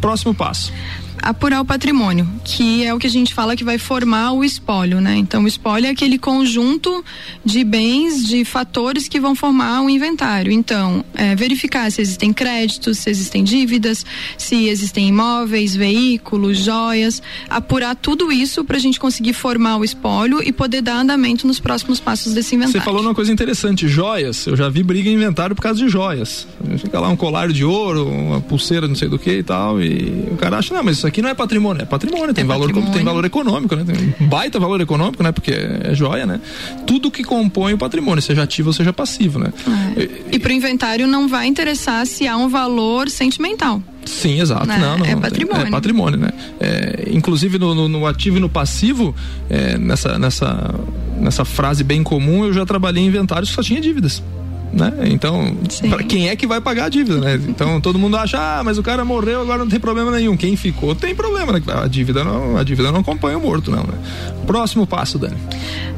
Próximo 0.00 0.34
passo 0.34 0.72
apurar 1.22 1.60
o 1.60 1.64
patrimônio, 1.64 2.28
que 2.44 2.84
é 2.84 2.94
o 2.94 2.98
que 2.98 3.06
a 3.06 3.10
gente 3.10 3.34
fala 3.34 3.56
que 3.56 3.64
vai 3.64 3.78
formar 3.78 4.32
o 4.32 4.44
espólio, 4.44 5.00
né? 5.00 5.16
Então, 5.16 5.44
o 5.44 5.48
espólio 5.48 5.86
é 5.86 5.90
aquele 5.90 6.18
conjunto 6.18 7.04
de 7.44 7.64
bens, 7.64 8.26
de 8.26 8.44
fatores 8.44 9.08
que 9.08 9.20
vão 9.20 9.34
formar 9.34 9.82
o 9.82 9.90
inventário. 9.90 10.52
Então, 10.52 11.04
é, 11.14 11.34
verificar 11.34 11.90
se 11.90 12.00
existem 12.00 12.32
créditos, 12.32 12.98
se 12.98 13.10
existem 13.10 13.42
dívidas, 13.44 14.04
se 14.36 14.68
existem 14.68 15.08
imóveis, 15.08 15.74
veículos, 15.74 16.58
joias, 16.58 17.22
apurar 17.48 17.94
tudo 17.94 18.30
isso 18.30 18.64
para 18.64 18.76
a 18.76 18.80
gente 18.80 18.98
conseguir 19.00 19.32
formar 19.32 19.76
o 19.76 19.84
espólio 19.84 20.42
e 20.42 20.52
poder 20.52 20.82
dar 20.82 20.96
andamento 20.96 21.46
nos 21.46 21.60
próximos 21.60 22.00
passos 22.00 22.34
desse 22.34 22.54
inventário. 22.54 22.80
Você 22.80 22.84
falou 22.84 23.02
uma 23.02 23.14
coisa 23.14 23.32
interessante, 23.32 23.88
joias. 23.88 24.46
Eu 24.46 24.56
já 24.56 24.68
vi 24.68 24.82
briga 24.82 25.08
em 25.08 25.14
inventário 25.14 25.54
por 25.56 25.62
causa 25.62 25.78
de 25.80 25.88
joias. 25.88 26.46
Fica 26.78 27.00
lá 27.00 27.08
um 27.08 27.16
colar 27.16 27.48
de 27.48 27.64
ouro, 27.64 28.06
uma 28.08 28.40
pulseira, 28.40 28.86
não 28.86 28.94
sei 28.94 29.08
do 29.08 29.18
que 29.18 29.38
e 29.38 29.42
tal, 29.42 29.80
e 29.80 30.28
o 30.30 30.36
cara 30.36 30.58
acha, 30.58 30.74
não, 30.74 30.82
mas 30.82 30.98
isso 30.98 31.06
aqui 31.06 31.09
não 31.20 31.28
é 31.28 31.34
patrimônio, 31.34 31.82
é 31.82 31.84
patrimônio, 31.84 32.32
tem, 32.32 32.44
é 32.44 32.46
valor, 32.46 32.66
patrimônio. 32.66 32.94
tem 32.94 33.04
valor 33.04 33.24
econômico, 33.24 33.74
né? 33.74 33.84
Tem 33.84 34.14
um 34.20 34.28
baita 34.28 34.60
valor 34.60 34.80
econômico, 34.80 35.22
né? 35.22 35.32
Porque 35.32 35.52
é 35.52 35.94
joia, 35.94 36.24
né? 36.24 36.40
Tudo 36.86 37.10
que 37.10 37.24
compõe 37.24 37.72
o 37.72 37.78
patrimônio, 37.78 38.22
seja 38.22 38.42
ativo 38.42 38.68
ou 38.68 38.72
seja 38.72 38.92
passivo, 38.92 39.38
né? 39.38 39.52
É. 39.96 40.02
E, 40.02 40.36
e 40.36 40.38
para 40.38 40.50
o 40.50 40.52
inventário 40.52 41.06
não 41.06 41.26
vai 41.26 41.46
interessar 41.46 42.06
se 42.06 42.28
há 42.28 42.36
um 42.36 42.48
valor 42.48 43.08
sentimental. 43.08 43.82
Sim, 44.04 44.40
exato. 44.40 44.66
Né? 44.66 44.78
Não, 44.78 44.98
não, 44.98 45.06
é 45.06 45.16
patrimônio. 45.16 45.66
É 45.66 45.70
patrimônio, 45.70 46.18
né? 46.18 46.30
É, 46.58 47.08
inclusive 47.12 47.58
no, 47.58 47.74
no, 47.74 47.88
no, 47.88 48.06
ativo 48.06 48.38
e 48.38 48.40
no 48.40 48.48
passivo, 48.48 49.14
é, 49.48 49.76
nessa, 49.76 50.18
nessa, 50.18 50.74
nessa 51.18 51.44
frase 51.44 51.84
bem 51.84 52.02
comum, 52.02 52.44
eu 52.44 52.52
já 52.52 52.64
trabalhei 52.64 53.02
em 53.02 53.06
inventários 53.06 53.50
que 53.50 53.56
só 53.56 53.62
tinha 53.62 53.80
dívidas. 53.80 54.22
Né? 54.72 54.92
Então, 55.06 55.56
para 55.88 56.02
quem 56.04 56.28
é 56.28 56.36
que 56.36 56.46
vai 56.46 56.60
pagar 56.60 56.86
a 56.86 56.88
dívida, 56.88 57.18
né? 57.18 57.40
Então 57.48 57.80
todo 57.80 57.98
mundo 57.98 58.16
acha, 58.16 58.38
ah, 58.38 58.62
mas 58.64 58.78
o 58.78 58.82
cara 58.82 59.04
morreu, 59.04 59.40
agora 59.40 59.58
não 59.58 59.68
tem 59.68 59.80
problema 59.80 60.10
nenhum. 60.10 60.36
Quem 60.36 60.56
ficou 60.56 60.94
tem 60.94 61.14
problema, 61.14 61.52
né? 61.52 61.62
A 61.82 61.86
dívida 61.86 62.22
não, 62.22 62.56
a 62.56 62.62
dívida 62.62 62.92
não 62.92 63.00
acompanha 63.00 63.38
o 63.38 63.40
morto, 63.40 63.70
não, 63.70 63.82
né? 63.82 63.94
Próximo 64.46 64.86
passo, 64.86 65.18
Dani. 65.18 65.36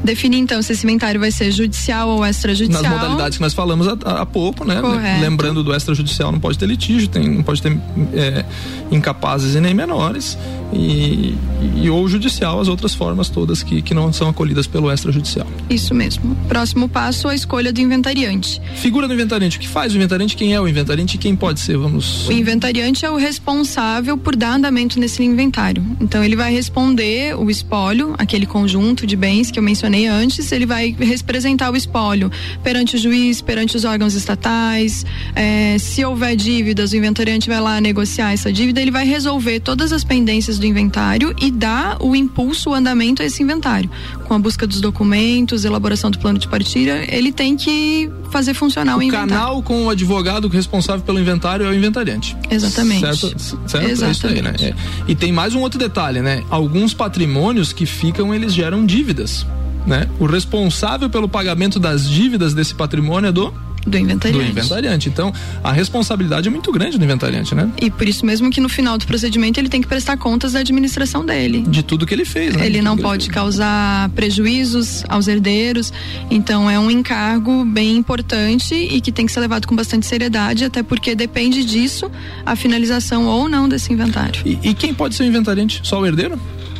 Definir 0.02 0.38
então 0.38 0.60
se 0.62 0.72
esse 0.72 0.84
inventário 0.84 1.20
vai 1.20 1.30
ser 1.30 1.50
judicial 1.52 2.08
ou 2.08 2.26
extrajudicial. 2.26 2.82
Nas 2.82 2.92
modalidades 2.92 3.38
que 3.38 3.42
nós 3.42 3.54
falamos 3.54 3.86
há, 3.86 3.92
há 4.22 4.26
pouco, 4.26 4.64
né? 4.64 4.80
Correto. 4.80 5.20
Lembrando 5.20 5.62
do 5.62 5.74
extrajudicial 5.74 6.32
não 6.32 6.40
pode 6.40 6.58
ter 6.58 6.66
litígio, 6.66 7.08
tem, 7.08 7.28
não 7.28 7.42
pode 7.42 7.60
ter 7.60 7.78
é, 8.14 8.44
incapazes 8.90 9.54
e 9.54 9.60
nem 9.60 9.74
menores. 9.74 10.38
E, 10.72 11.36
e, 11.76 11.90
ou 11.90 12.08
judicial, 12.08 12.58
as 12.58 12.66
outras 12.66 12.94
formas 12.94 13.28
todas 13.28 13.62
que, 13.62 13.82
que 13.82 13.92
não 13.92 14.10
são 14.12 14.28
acolhidas 14.28 14.66
pelo 14.66 14.90
extrajudicial. 14.90 15.46
Isso 15.68 15.94
mesmo. 15.94 16.34
Próximo 16.48 16.88
passo, 16.88 17.28
a 17.28 17.34
escolha 17.34 17.72
do 17.72 17.80
inventariante. 17.80 18.61
Figura 18.76 19.06
do 19.06 19.14
inventariante. 19.14 19.58
O 19.58 19.60
que 19.60 19.68
faz 19.68 19.92
o 19.92 19.96
inventariante? 19.96 20.36
Quem 20.36 20.54
é 20.54 20.60
o 20.60 20.66
inventariante 20.66 21.16
e 21.16 21.18
quem 21.18 21.36
pode 21.36 21.60
ser? 21.60 21.76
Vamos. 21.76 22.28
O 22.28 22.32
inventariante 22.32 23.04
é 23.04 23.10
o 23.10 23.16
responsável 23.16 24.16
por 24.16 24.34
dar 24.34 24.54
andamento 24.54 24.98
nesse 24.98 25.22
inventário. 25.22 25.84
Então 26.00 26.22
ele 26.24 26.36
vai 26.36 26.52
responder 26.52 27.36
o 27.36 27.50
espólio, 27.50 28.14
aquele 28.18 28.46
conjunto 28.46 29.06
de 29.06 29.16
bens 29.16 29.50
que 29.50 29.58
eu 29.58 29.62
mencionei 29.62 30.06
antes, 30.06 30.50
ele 30.52 30.66
vai 30.66 30.94
representar 30.98 31.70
o 31.70 31.76
espólio 31.76 32.30
perante 32.62 32.96
o 32.96 32.98
juiz, 32.98 33.40
perante 33.40 33.76
os 33.76 33.84
órgãos 33.84 34.14
estatais. 34.14 35.04
É, 35.34 35.76
se 35.78 36.04
houver 36.04 36.34
dívidas, 36.36 36.92
o 36.92 36.96
inventariante 36.96 37.48
vai 37.48 37.60
lá 37.60 37.80
negociar 37.80 38.32
essa 38.32 38.52
dívida, 38.52 38.80
ele 38.80 38.90
vai 38.90 39.06
resolver 39.06 39.60
todas 39.60 39.92
as 39.92 40.04
pendências 40.04 40.58
do 40.58 40.66
inventário 40.66 41.34
e 41.40 41.50
dar 41.50 41.96
o 42.00 42.16
impulso, 42.16 42.70
o 42.70 42.74
andamento 42.74 43.22
a 43.22 43.24
esse 43.24 43.42
inventário. 43.42 43.90
Com 44.26 44.34
a 44.34 44.38
busca 44.38 44.66
dos 44.66 44.80
documentos, 44.80 45.64
elaboração 45.64 46.10
do 46.10 46.18
plano 46.18 46.38
de 46.38 46.48
partilha, 46.48 47.04
ele 47.08 47.32
tem 47.32 47.56
que 47.56 48.10
fazer 48.30 48.51
funcionar 48.54 48.96
o, 48.96 48.98
o 48.98 49.02
inventário. 49.02 49.26
O 49.26 49.36
canal 49.36 49.62
com 49.62 49.86
o 49.86 49.90
advogado 49.90 50.48
responsável 50.48 51.02
pelo 51.02 51.18
inventário 51.18 51.66
é 51.66 51.68
o 51.68 51.74
inventariante. 51.74 52.36
Exatamente. 52.50 53.00
Certo? 53.00 53.38
certo? 53.66 53.88
Exatamente. 53.88 54.04
É 54.04 54.10
isso 54.10 54.26
aí, 54.26 54.42
né? 54.42 54.54
É. 54.60 54.74
E 55.06 55.14
tem 55.14 55.32
mais 55.32 55.54
um 55.54 55.60
outro 55.60 55.78
detalhe, 55.78 56.20
né? 56.20 56.42
Alguns 56.50 56.94
patrimônios 56.94 57.72
que 57.72 57.86
ficam, 57.86 58.34
eles 58.34 58.52
geram 58.52 58.84
dívidas. 58.84 59.46
Né? 59.86 60.08
O 60.20 60.26
responsável 60.26 61.10
pelo 61.10 61.28
pagamento 61.28 61.80
das 61.80 62.08
dívidas 62.08 62.54
desse 62.54 62.74
patrimônio 62.74 63.28
é 63.28 63.32
do 63.32 63.52
do 63.86 63.98
inventariante. 63.98 64.44
Do 64.44 64.50
inventariante. 64.50 65.08
Então, 65.08 65.32
a 65.62 65.72
responsabilidade 65.72 66.48
é 66.48 66.50
muito 66.50 66.70
grande 66.72 66.98
do 66.98 67.04
inventariante, 67.04 67.54
né? 67.54 67.70
E 67.80 67.90
por 67.90 68.08
isso 68.08 68.24
mesmo 68.24 68.50
que 68.50 68.60
no 68.60 68.68
final 68.68 68.96
do 68.96 69.06
procedimento 69.06 69.58
ele 69.58 69.68
tem 69.68 69.80
que 69.80 69.88
prestar 69.88 70.16
contas 70.16 70.52
da 70.52 70.60
administração 70.60 71.24
dele. 71.24 71.64
De 71.68 71.82
tudo 71.82 72.06
que 72.06 72.14
ele 72.14 72.24
fez, 72.24 72.54
né? 72.54 72.66
Ele 72.66 72.80
não 72.80 72.96
pode 72.96 73.28
causar 73.28 74.08
prejuízos 74.10 75.04
aos 75.08 75.28
herdeiros. 75.28 75.92
Então, 76.30 76.70
é 76.70 76.78
um 76.78 76.90
encargo 76.90 77.64
bem 77.64 77.96
importante 77.96 78.74
e 78.74 79.00
que 79.00 79.12
tem 79.12 79.26
que 79.26 79.32
ser 79.32 79.40
levado 79.40 79.66
com 79.66 79.74
bastante 79.74 80.06
seriedade, 80.06 80.64
até 80.64 80.82
porque 80.82 81.14
depende 81.14 81.64
disso 81.64 82.10
a 82.44 82.54
finalização 82.56 83.26
ou 83.26 83.48
não 83.48 83.68
desse 83.68 83.92
inventário. 83.92 84.42
E, 84.44 84.58
e 84.62 84.74
quem 84.74 84.94
pode 84.94 85.14
ser 85.14 85.24
o 85.24 85.26
inventariante? 85.26 85.80
Só 85.82 86.00
o 86.00 86.06
herdeiro? 86.06 86.38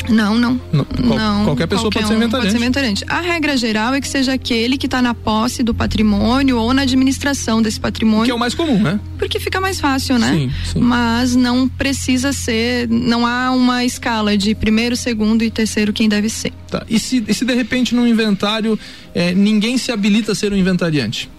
Não, 0.08 0.36
não. 0.36 0.60
não, 0.72 0.84
qual, 0.84 1.18
não 1.18 1.44
qualquer 1.44 1.66
pessoa 1.66 1.90
qualquer 1.90 2.06
pode, 2.06 2.20
ser 2.20 2.26
um 2.26 2.30
pode 2.30 2.50
ser 2.50 2.56
inventariante. 2.56 3.04
A 3.08 3.20
regra 3.20 3.56
geral 3.56 3.94
é 3.94 4.00
que 4.00 4.08
seja 4.08 4.32
aquele 4.32 4.76
que 4.76 4.86
está 4.86 5.00
na 5.00 5.14
posse 5.14 5.62
do 5.62 5.74
patrimônio 5.74 6.58
ou 6.58 6.72
na 6.72 6.82
administração 6.82 7.62
desse 7.62 7.78
patrimônio. 7.78 8.24
Que 8.24 8.30
é 8.30 8.34
o 8.34 8.38
mais 8.38 8.54
comum, 8.54 8.80
né? 8.80 8.98
Porque 9.18 9.38
fica 9.38 9.60
mais 9.60 9.80
fácil, 9.80 10.18
né? 10.18 10.32
Sim, 10.32 10.50
sim. 10.72 10.80
Mas 10.80 11.36
não 11.36 11.68
precisa 11.68 12.32
ser, 12.32 12.88
não 12.88 13.26
há 13.26 13.50
uma 13.52 13.84
escala 13.84 14.36
de 14.36 14.54
primeiro, 14.54 14.96
segundo 14.96 15.42
e 15.42 15.50
terceiro 15.50 15.92
quem 15.92 16.08
deve 16.08 16.28
ser. 16.28 16.52
Tá. 16.68 16.84
E 16.88 16.98
se, 16.98 17.24
e 17.26 17.34
se 17.34 17.44
de 17.44 17.54
repente 17.54 17.94
no 17.94 18.06
inventário 18.06 18.78
é, 19.14 19.34
ninguém 19.34 19.78
se 19.78 19.92
habilita 19.92 20.32
a 20.32 20.34
ser 20.34 20.52
um 20.52 20.56
inventariante? 20.56 21.30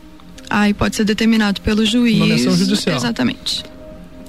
Aí 0.50 0.74
pode 0.74 0.96
ser 0.96 1.04
determinado 1.04 1.62
pelo 1.62 1.86
juiz. 1.86 2.18
Nomeação 2.18 2.56
judicial. 2.56 2.96
Exatamente 2.96 3.64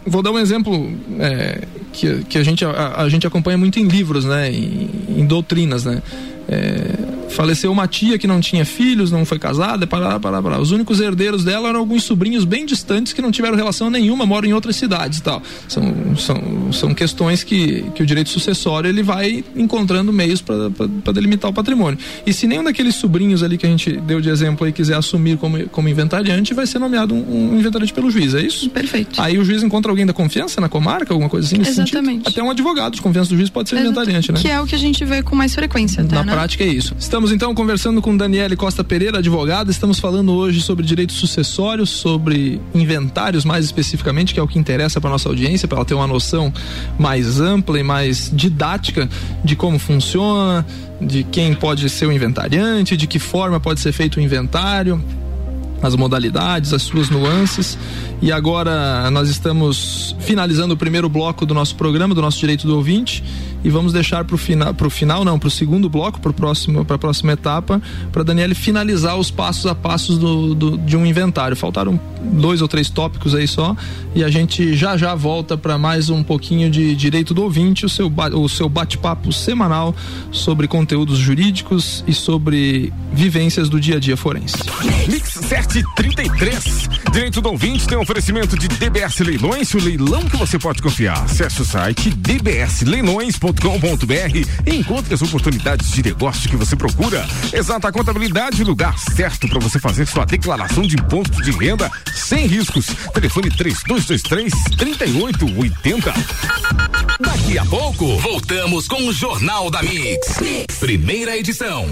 vou 0.06 0.22
dar 0.22 0.32
um 0.32 0.38
exemplo 0.38 0.92
é, 1.18 1.62
que, 1.94 2.24
que 2.24 2.38
a, 2.38 2.42
gente, 2.42 2.64
a, 2.64 3.02
a, 3.02 3.08
gente 3.08 3.26
acompanha 3.26 3.56
muito 3.56 3.78
em 3.78 3.86
livros, 3.86 4.24
né? 4.24 4.50
Em, 4.50 4.90
em 5.08 5.26
doutrinas, 5.26 5.84
né? 5.84 6.02
É, 6.48 7.14
faleceu 7.34 7.72
uma 7.72 7.86
tia 7.88 8.18
que 8.18 8.26
não 8.26 8.40
tinha 8.40 8.64
filhos, 8.64 9.10
não 9.10 9.24
foi 9.24 9.38
casada, 9.38 9.86
pará. 9.86 10.18
Os 10.60 10.70
únicos 10.70 11.00
herdeiros 11.00 11.44
dela 11.44 11.68
eram 11.68 11.80
alguns 11.80 12.04
sobrinhos 12.04 12.44
bem 12.44 12.64
distantes 12.64 13.12
que 13.12 13.20
não 13.20 13.30
tiveram 13.30 13.56
relação 13.56 13.90
nenhuma, 13.90 14.24
moram 14.24 14.48
em 14.48 14.52
outras 14.52 14.76
cidades 14.76 15.18
e 15.18 15.22
tal. 15.22 15.42
São, 15.68 16.16
são, 16.16 16.72
são 16.72 16.94
questões 16.94 17.42
que, 17.42 17.82
que 17.94 18.02
o 18.02 18.06
direito 18.06 18.30
sucessório 18.30 18.88
ele 18.88 19.02
vai 19.02 19.44
encontrando 19.56 20.12
meios 20.12 20.40
para 20.40 21.12
delimitar 21.12 21.50
o 21.50 21.54
patrimônio. 21.54 21.98
E 22.24 22.32
se 22.32 22.46
nenhum 22.46 22.64
daqueles 22.64 22.94
sobrinhos 22.94 23.42
ali 23.42 23.58
que 23.58 23.66
a 23.66 23.68
gente 23.68 23.92
deu 23.92 24.20
de 24.20 24.28
exemplo 24.28 24.64
aí 24.66 24.72
quiser 24.72 24.96
assumir 24.96 25.36
como, 25.36 25.68
como 25.68 25.88
inventariante, 25.88 26.54
vai 26.54 26.66
ser 26.66 26.78
nomeado 26.78 27.14
um, 27.14 27.54
um 27.54 27.58
inventariante 27.58 27.92
pelo 27.92 28.10
juiz, 28.10 28.34
é 28.34 28.42
isso? 28.42 28.70
Perfeito. 28.70 29.20
Aí 29.20 29.38
o 29.38 29.44
juiz 29.44 29.62
encontra 29.62 29.90
alguém 29.90 30.06
da 30.06 30.12
confiança 30.12 30.60
na 30.60 30.68
comarca, 30.68 31.12
alguma 31.12 31.28
coisa 31.28 31.46
assim? 31.46 31.60
Exatamente. 31.60 32.28
Até 32.28 32.42
um 32.42 32.50
advogado 32.50 32.94
de 32.94 33.02
confiança 33.02 33.30
do 33.30 33.36
juiz 33.36 33.50
pode 33.50 33.68
ser 33.68 33.80
inventariante, 33.80 34.30
né? 34.30 34.38
Que 34.40 34.48
é 34.48 34.60
o 34.60 34.66
que 34.66 34.74
a 34.74 34.78
gente 34.78 35.04
vê 35.04 35.22
com 35.22 35.34
mais 35.34 35.54
frequência, 35.54 36.02
até, 36.02 36.14
Na 36.14 36.24
né? 36.24 36.33
Prática 36.34 36.64
é 36.64 36.66
isso. 36.66 36.96
Estamos 36.98 37.30
então 37.30 37.54
conversando 37.54 38.02
com 38.02 38.16
Daniele 38.16 38.56
Costa 38.56 38.82
Pereira, 38.82 39.18
advogada. 39.18 39.70
Estamos 39.70 40.00
falando 40.00 40.32
hoje 40.32 40.60
sobre 40.60 40.84
direitos 40.84 41.14
sucessórios, 41.14 41.90
sobre 41.90 42.60
inventários 42.74 43.44
mais 43.44 43.64
especificamente, 43.64 44.34
que 44.34 44.40
é 44.40 44.42
o 44.42 44.48
que 44.48 44.58
interessa 44.58 45.00
para 45.00 45.10
nossa 45.10 45.28
audiência, 45.28 45.68
para 45.68 45.78
ela 45.78 45.84
ter 45.84 45.94
uma 45.94 46.08
noção 46.08 46.52
mais 46.98 47.40
ampla 47.40 47.78
e 47.78 47.84
mais 47.84 48.32
didática 48.34 49.08
de 49.44 49.54
como 49.54 49.78
funciona, 49.78 50.66
de 51.00 51.22
quem 51.22 51.54
pode 51.54 51.88
ser 51.88 52.06
o 52.06 52.12
inventariante, 52.12 52.96
de 52.96 53.06
que 53.06 53.20
forma 53.20 53.60
pode 53.60 53.78
ser 53.78 53.92
feito 53.92 54.16
o 54.16 54.20
inventário 54.20 55.00
as 55.84 55.94
modalidades, 55.94 56.72
as 56.72 56.82
suas 56.82 57.10
nuances. 57.10 57.78
E 58.22 58.32
agora 58.32 59.10
nós 59.10 59.28
estamos 59.28 60.16
finalizando 60.20 60.74
o 60.74 60.76
primeiro 60.76 61.08
bloco 61.08 61.44
do 61.44 61.52
nosso 61.52 61.74
programa, 61.74 62.14
do 62.14 62.22
nosso 62.22 62.38
direito 62.38 62.66
do 62.66 62.76
ouvinte 62.76 63.22
e 63.64 63.70
vamos 63.70 63.94
deixar 63.94 64.24
para 64.24 64.34
o 64.34 64.38
final, 64.38 64.74
pro 64.74 64.90
final 64.90 65.24
não, 65.24 65.38
para 65.38 65.48
o 65.48 65.50
segundo 65.50 65.88
bloco, 65.88 66.20
para 66.20 66.32
próximo, 66.34 66.84
para 66.84 66.96
a 66.96 66.98
próxima 66.98 67.32
etapa, 67.32 67.80
para 68.12 68.22
Daniele 68.22 68.54
finalizar 68.54 69.16
os 69.16 69.30
passos 69.30 69.64
a 69.64 69.74
passos 69.74 70.18
do, 70.18 70.54
do, 70.54 70.76
de 70.76 70.96
um 70.98 71.06
inventário. 71.06 71.56
Faltaram 71.56 71.98
dois 72.20 72.60
ou 72.60 72.68
três 72.68 72.90
tópicos 72.90 73.34
aí 73.34 73.48
só 73.48 73.74
e 74.14 74.22
a 74.22 74.28
gente 74.28 74.76
já 74.76 74.96
já 74.98 75.14
volta 75.14 75.56
para 75.56 75.78
mais 75.78 76.10
um 76.10 76.22
pouquinho 76.22 76.70
de 76.70 76.94
direito 76.94 77.32
do 77.32 77.42
ouvinte, 77.42 77.86
o 77.86 77.88
seu 77.88 78.12
o 78.34 78.48
seu 78.48 78.68
bate-papo 78.68 79.32
semanal 79.32 79.94
sobre 80.30 80.68
conteúdos 80.68 81.18
jurídicos 81.18 82.04
e 82.06 82.12
sobre 82.12 82.92
vivências 83.12 83.70
do 83.70 83.80
dia 83.80 83.96
a 83.96 84.00
dia 84.00 84.16
forense. 84.16 84.56
Mix 85.08 85.30
733. 85.30 86.88
Direito 87.12 87.40
do 87.40 87.48
ouvinte 87.48 87.86
tem 87.86 87.96
um 87.96 88.03
oferecimento 88.04 88.56
de 88.56 88.68
DBS 88.68 89.20
Leilões, 89.20 89.74
o 89.74 89.78
leilão 89.78 90.28
que 90.28 90.36
você 90.36 90.58
pode 90.58 90.80
confiar. 90.80 91.24
Acesse 91.24 91.60
o 91.60 91.64
site 91.64 92.10
dbsleilões.com 92.10 93.64
contabilidade.com.br 93.74 94.46
e 94.66 94.76
encontre 94.76 95.14
as 95.14 95.22
oportunidades 95.22 95.90
de 95.90 96.02
negócio 96.02 96.48
que 96.48 96.56
você 96.56 96.76
procura. 96.76 97.26
Exata 97.52 97.90
Contabilidade, 97.92 98.64
lugar 98.64 98.98
certo 98.98 99.48
para 99.48 99.58
você 99.58 99.78
fazer 99.78 100.06
sua 100.06 100.24
declaração 100.24 100.82
de 100.82 100.96
imposto 100.96 101.42
de 101.42 101.50
renda 101.50 101.90
sem 102.14 102.46
riscos. 102.46 102.86
Telefone 103.12 103.50
3223 103.50 104.52
3880. 104.76 106.14
Daqui 107.20 107.58
a 107.58 107.64
pouco, 107.64 108.18
voltamos 108.18 108.88
com 108.88 109.06
o 109.06 109.12
Jornal 109.12 109.70
da 109.70 109.82
mix. 109.82 110.38
Primeira 110.78 111.36
edição. 111.36 111.88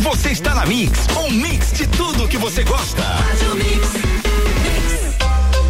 Você 0.00 0.30
está 0.30 0.54
na 0.54 0.66
Mix, 0.66 0.98
um 1.16 1.30
mix 1.30 1.72
de 1.72 1.86
tudo 1.86 2.28
que 2.28 2.36
você 2.36 2.62
gosta. 2.64 3.02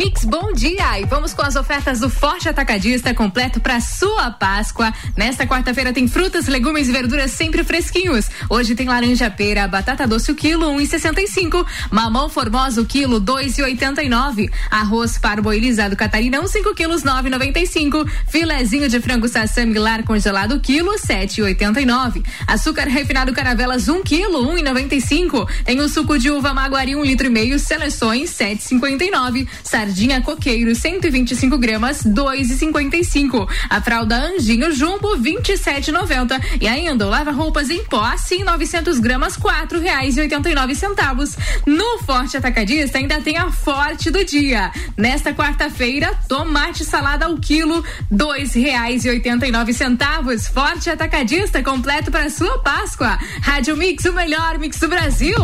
Mix, 0.00 0.24
bom 0.24 0.50
dia! 0.54 0.98
E 0.98 1.04
vamos 1.04 1.34
com 1.34 1.42
as 1.42 1.56
ofertas 1.56 2.00
do 2.00 2.08
Forte 2.08 2.48
Atacadista 2.48 3.12
completo 3.12 3.60
para 3.60 3.80
sua 3.80 4.30
Páscoa. 4.30 4.90
Nesta 5.14 5.46
quarta-feira 5.46 5.92
tem 5.92 6.08
frutas, 6.08 6.46
legumes 6.46 6.88
e 6.88 6.92
verduras 6.92 7.32
sempre 7.32 7.62
fresquinhos. 7.62 8.24
Hoje 8.48 8.74
tem 8.74 8.86
laranja 8.86 9.28
pera, 9.28 9.68
batata 9.68 10.06
doce 10.06 10.32
o 10.32 10.34
quilo, 10.34 10.70
um 10.70 10.80
e 10.80 10.86
sessenta 10.86 11.20
e 11.20 11.26
cinco. 11.26 11.66
Mamão 11.90 12.30
formosa 12.30 12.80
o 12.80 12.86
quilo, 12.86 13.20
dois 13.20 13.58
e 13.58 13.62
oitenta 13.62 14.02
e 14.02 14.08
nove. 14.08 14.50
Arroz 14.70 15.18
parboilizado 15.18 15.94
Catarina, 15.94 16.40
um 16.40 16.46
cinco 16.46 16.74
quilos, 16.74 17.02
nove 17.02 17.28
e 17.28 17.30
noventa 17.30 17.58
e 17.58 17.66
cinco. 17.66 18.02
Filezinho 18.26 18.88
de 18.88 19.02
frango 19.02 19.28
sassami 19.28 19.78
lar 19.78 20.02
congelado 20.04 20.58
quilo, 20.60 20.96
sete 20.98 21.40
e 21.40 21.42
oitenta 21.42 21.78
e 21.78 21.84
nove. 21.84 22.22
Açúcar 22.46 22.88
refinado 22.88 23.34
caravelas, 23.34 23.86
um 23.86 24.02
quilo, 24.02 24.48
um 24.48 24.56
e 24.56 24.62
noventa 24.62 24.94
e 24.94 25.00
cinco. 25.02 25.46
Tem 25.62 25.78
o 25.78 25.90
suco 25.90 26.18
de 26.18 26.30
uva 26.30 26.54
maguari, 26.54 26.96
um 26.96 27.04
litro 27.04 27.26
e 27.26 27.30
meio, 27.30 27.58
seleções, 27.58 28.30
sete 28.30 28.60
e 28.60 28.62
cinquenta 28.62 29.04
e 29.04 29.10
nove. 29.10 29.46
Sardinha 29.62 29.89
coqueiro 30.22 30.74
125 30.74 31.58
gramas 31.58 32.02
2,55. 32.04 33.48
A 33.68 33.80
fralda 33.80 34.16
Anjinho 34.16 34.72
Jumbo 34.72 35.16
27,90 35.16 36.58
e 36.60 36.68
ainda 36.68 37.06
o 37.06 37.10
lava 37.10 37.30
roupas 37.30 37.70
em 37.70 37.84
pó 37.84 38.02
assim 38.02 38.44
900 38.44 38.98
gramas 39.00 39.36
quatro 39.36 39.80
reais 39.80 40.16
e 40.16 40.20
oitenta 40.20 40.50
e 40.50 40.54
nove 40.54 40.74
centavos. 40.74 41.36
No 41.66 41.98
Forte 41.98 42.36
Atacadista 42.36 42.98
ainda 42.98 43.20
tem 43.20 43.36
a 43.36 43.50
Forte 43.50 44.10
do 44.10 44.24
dia. 44.24 44.70
Nesta 44.96 45.32
quarta-feira 45.32 46.12
tomate 46.28 46.84
salada 46.84 47.26
ao 47.26 47.36
quilo 47.36 47.84
dois 48.10 48.54
reais 48.54 49.04
e 49.04 49.10
oitenta 49.10 49.46
e 49.46 49.50
nove 49.50 49.72
centavos. 49.72 50.46
Forte 50.46 50.90
Atacadista 50.90 51.62
completo 51.62 52.10
para 52.10 52.30
sua 52.30 52.58
Páscoa. 52.58 53.18
Rádio 53.42 53.76
Mix 53.76 54.04
o 54.04 54.12
melhor 54.12 54.58
mix 54.58 54.78
do 54.78 54.88
Brasil. 54.88 55.36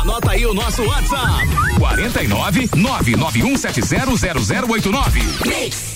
Anota 0.00 0.30
aí 0.30 0.46
o 0.46 0.54
nosso 0.54 0.82
WhatsApp 0.84 1.46
49 1.78 2.68
991700089. 3.72 5.95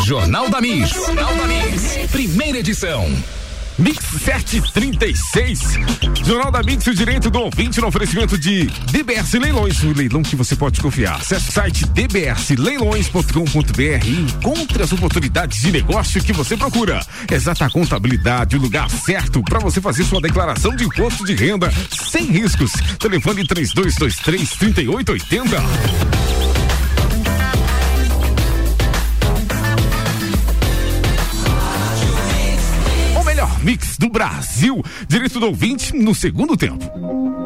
Jornal 0.00 0.48
da 0.48 0.60
Mix. 0.60 0.90
Jornal 0.90 1.36
da 1.36 1.46
Mix. 1.46 2.10
Primeira 2.10 2.58
edição. 2.58 3.08
Mix 3.78 4.04
736. 4.24 5.60
Jornal 6.24 6.50
da 6.50 6.62
Mix, 6.62 6.86
o 6.86 6.94
direito 6.94 7.30
do 7.30 7.40
ouvinte 7.40 7.78
no 7.80 7.86
oferecimento 7.86 8.38
de 8.38 8.64
DBS 8.90 9.34
Leilões, 9.34 9.82
o 9.82 9.92
leilão 9.92 10.22
que 10.22 10.34
você 10.34 10.56
pode 10.56 10.80
confiar. 10.80 11.16
Acesse 11.16 11.50
o 11.50 11.52
site 11.52 11.84
dbsleilões.com.br 11.86 14.06
e 14.06 14.20
encontre 14.20 14.82
as 14.82 14.92
oportunidades 14.92 15.60
de 15.60 15.70
negócio 15.70 16.22
que 16.22 16.32
você 16.32 16.56
procura. 16.56 17.04
Exata 17.30 17.68
contabilidade, 17.70 18.56
o 18.56 18.60
lugar 18.60 18.90
certo 18.90 19.42
para 19.42 19.60
você 19.60 19.80
fazer 19.80 20.04
sua 20.04 20.20
declaração 20.20 20.74
de 20.74 20.84
imposto 20.84 21.24
de 21.24 21.34
renda 21.34 21.72
sem 21.90 22.24
riscos. 22.24 22.72
Telefone 22.98 23.46
3223 23.46 24.16
3880. 24.18 26.41
Mix 33.62 33.96
do 33.96 34.08
Brasil. 34.08 34.82
Direito 35.06 35.38
do 35.38 35.46
ouvinte 35.46 35.94
no 35.94 36.14
segundo 36.14 36.56
tempo. 36.56 36.84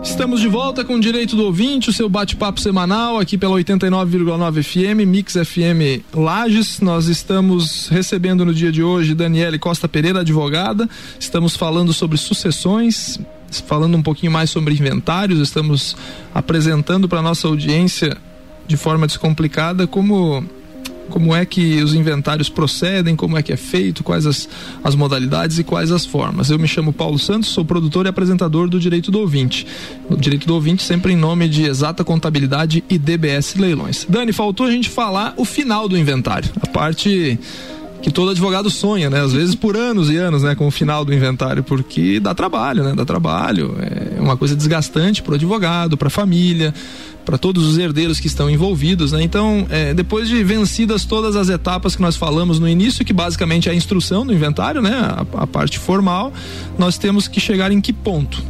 Estamos 0.03 0.41
de 0.41 0.49
volta 0.49 0.85
com 0.85 0.95
o 0.95 1.01
Direito 1.01 1.37
do 1.37 1.45
Ouvinte, 1.45 1.91
o 1.91 1.93
seu 1.93 2.09
bate-papo 2.09 2.61
semanal 2.61 3.19
aqui 3.19 3.37
pela 3.37 3.57
89,9 3.57 4.63
FM, 4.63 5.07
Mix 5.07 5.35
FM 5.35 6.05
Lages. 6.15 6.81
Nós 6.81 7.07
estamos 7.09 7.89
recebendo 7.89 8.45
no 8.45 8.55
dia 8.55 8.71
de 8.73 8.83
hoje 8.83 9.15
Daniele 9.15 9.59
Costa 9.59 9.89
Pereira, 9.89 10.21
advogada. 10.21 10.89
Estamos 11.19 11.57
falando 11.57 11.93
sobre 11.93 12.17
sucessões, 12.17 13.19
falando 13.67 13.97
um 13.97 14.03
pouquinho 14.03 14.33
mais 14.33 14.49
sobre 14.49 14.75
inventários. 14.75 15.41
Estamos 15.41 15.97
apresentando 16.35 17.09
para 17.09 17.21
nossa 17.21 17.49
audiência 17.49 18.17
de 18.67 18.77
forma 18.77 19.07
descomplicada 19.07 19.87
como 19.87 20.45
como 21.11 21.35
é 21.35 21.45
que 21.45 21.83
os 21.83 21.95
inventários 21.95 22.49
procedem, 22.49 23.17
como 23.17 23.37
é 23.37 23.43
que 23.43 23.53
é 23.53 23.57
feito, 23.57 24.03
quais 24.03 24.27
as, 24.27 24.49
as 24.83 24.95
modalidades 24.95 25.59
e 25.59 25.65
quais 25.65 25.91
as 25.91 26.05
formas. 26.05 26.51
Eu 26.51 26.59
me 26.59 26.69
chamo 26.69 26.93
Paulo 26.93 27.19
Santos, 27.19 27.49
sou 27.51 27.65
produtor 27.65 28.07
e 28.07 28.09
apresentador 28.09 28.69
do 28.69 28.79
Direito 28.79 29.11
do 29.11 29.21
Ouvinte. 29.21 29.67
O 30.09 30.17
Direito 30.17 30.47
do 30.47 30.55
Ouvinte 30.55 30.83
sempre 30.83 31.13
em 31.13 31.17
nome 31.17 31.49
de 31.49 31.65
Exata 31.65 32.05
Contabilidade 32.05 32.85
e 32.89 32.99
DBS 32.99 33.57
Leilões. 33.57 34.07
Dani, 34.09 34.33
faltou 34.33 34.67
a 34.67 34.71
gente 34.71 34.89
falar 34.89 35.35
o 35.37 35.45
final 35.45 35.89
do 35.89 35.97
inventário, 35.97 36.51
a 36.61 36.67
parte 36.67 37.39
que 38.03 38.11
todo 38.11 38.31
advogado 38.31 38.71
sonha, 38.71 39.11
né? 39.11 39.21
Às 39.21 39.33
vezes 39.33 39.55
por 39.55 39.77
anos 39.77 40.11
e 40.11 40.17
anos, 40.17 40.43
né? 40.43 40.55
Com 40.55 40.67
o 40.67 40.71
final 40.71 41.05
do 41.05 41.13
inventário, 41.13 41.63
porque 41.63 42.21
dá 42.21 42.35
trabalho, 42.35 42.85
né? 42.85 42.95
Dá 42.95 43.05
trabalho, 43.05 43.77
é 43.81 44.21
uma 44.21 44.37
coisa 44.37 44.55
desgastante 44.55 45.23
para 45.23 45.33
o 45.33 45.35
advogado, 45.35 45.97
para 45.97 46.09
a 46.09 46.11
família, 46.11 46.73
para 47.25 47.37
todos 47.37 47.67
os 47.67 47.77
herdeiros 47.77 48.21
que 48.21 48.29
estão 48.29 48.49
envolvidos, 48.49 49.13
né? 49.13 49.23
Então, 49.23 49.67
é, 49.69 49.93
depois 49.93 50.29
de 50.29 50.43
vencidas 50.45 51.05
todas 51.05 51.35
as 51.35 51.49
etapas 51.49 51.97
que 51.97 52.03
nós 52.03 52.17
falamos 52.17 52.61
no 52.61 52.69
início, 52.69 53.05
que 53.05 53.13
basicamente 53.13 53.69
é 53.69 53.73
a 53.73 53.75
instrução 53.75 54.25
do 54.25 54.33
inventário, 54.33 54.81
né? 54.81 54.93
A, 54.93 55.43
a 55.43 55.47
parte 55.47 55.79
formal, 55.79 56.33
nós 56.79 56.97
temos 56.97 57.27
que 57.27 57.41
chegar 57.41 57.73
em 57.73 57.81
que 57.81 57.93
ponto? 57.93 58.43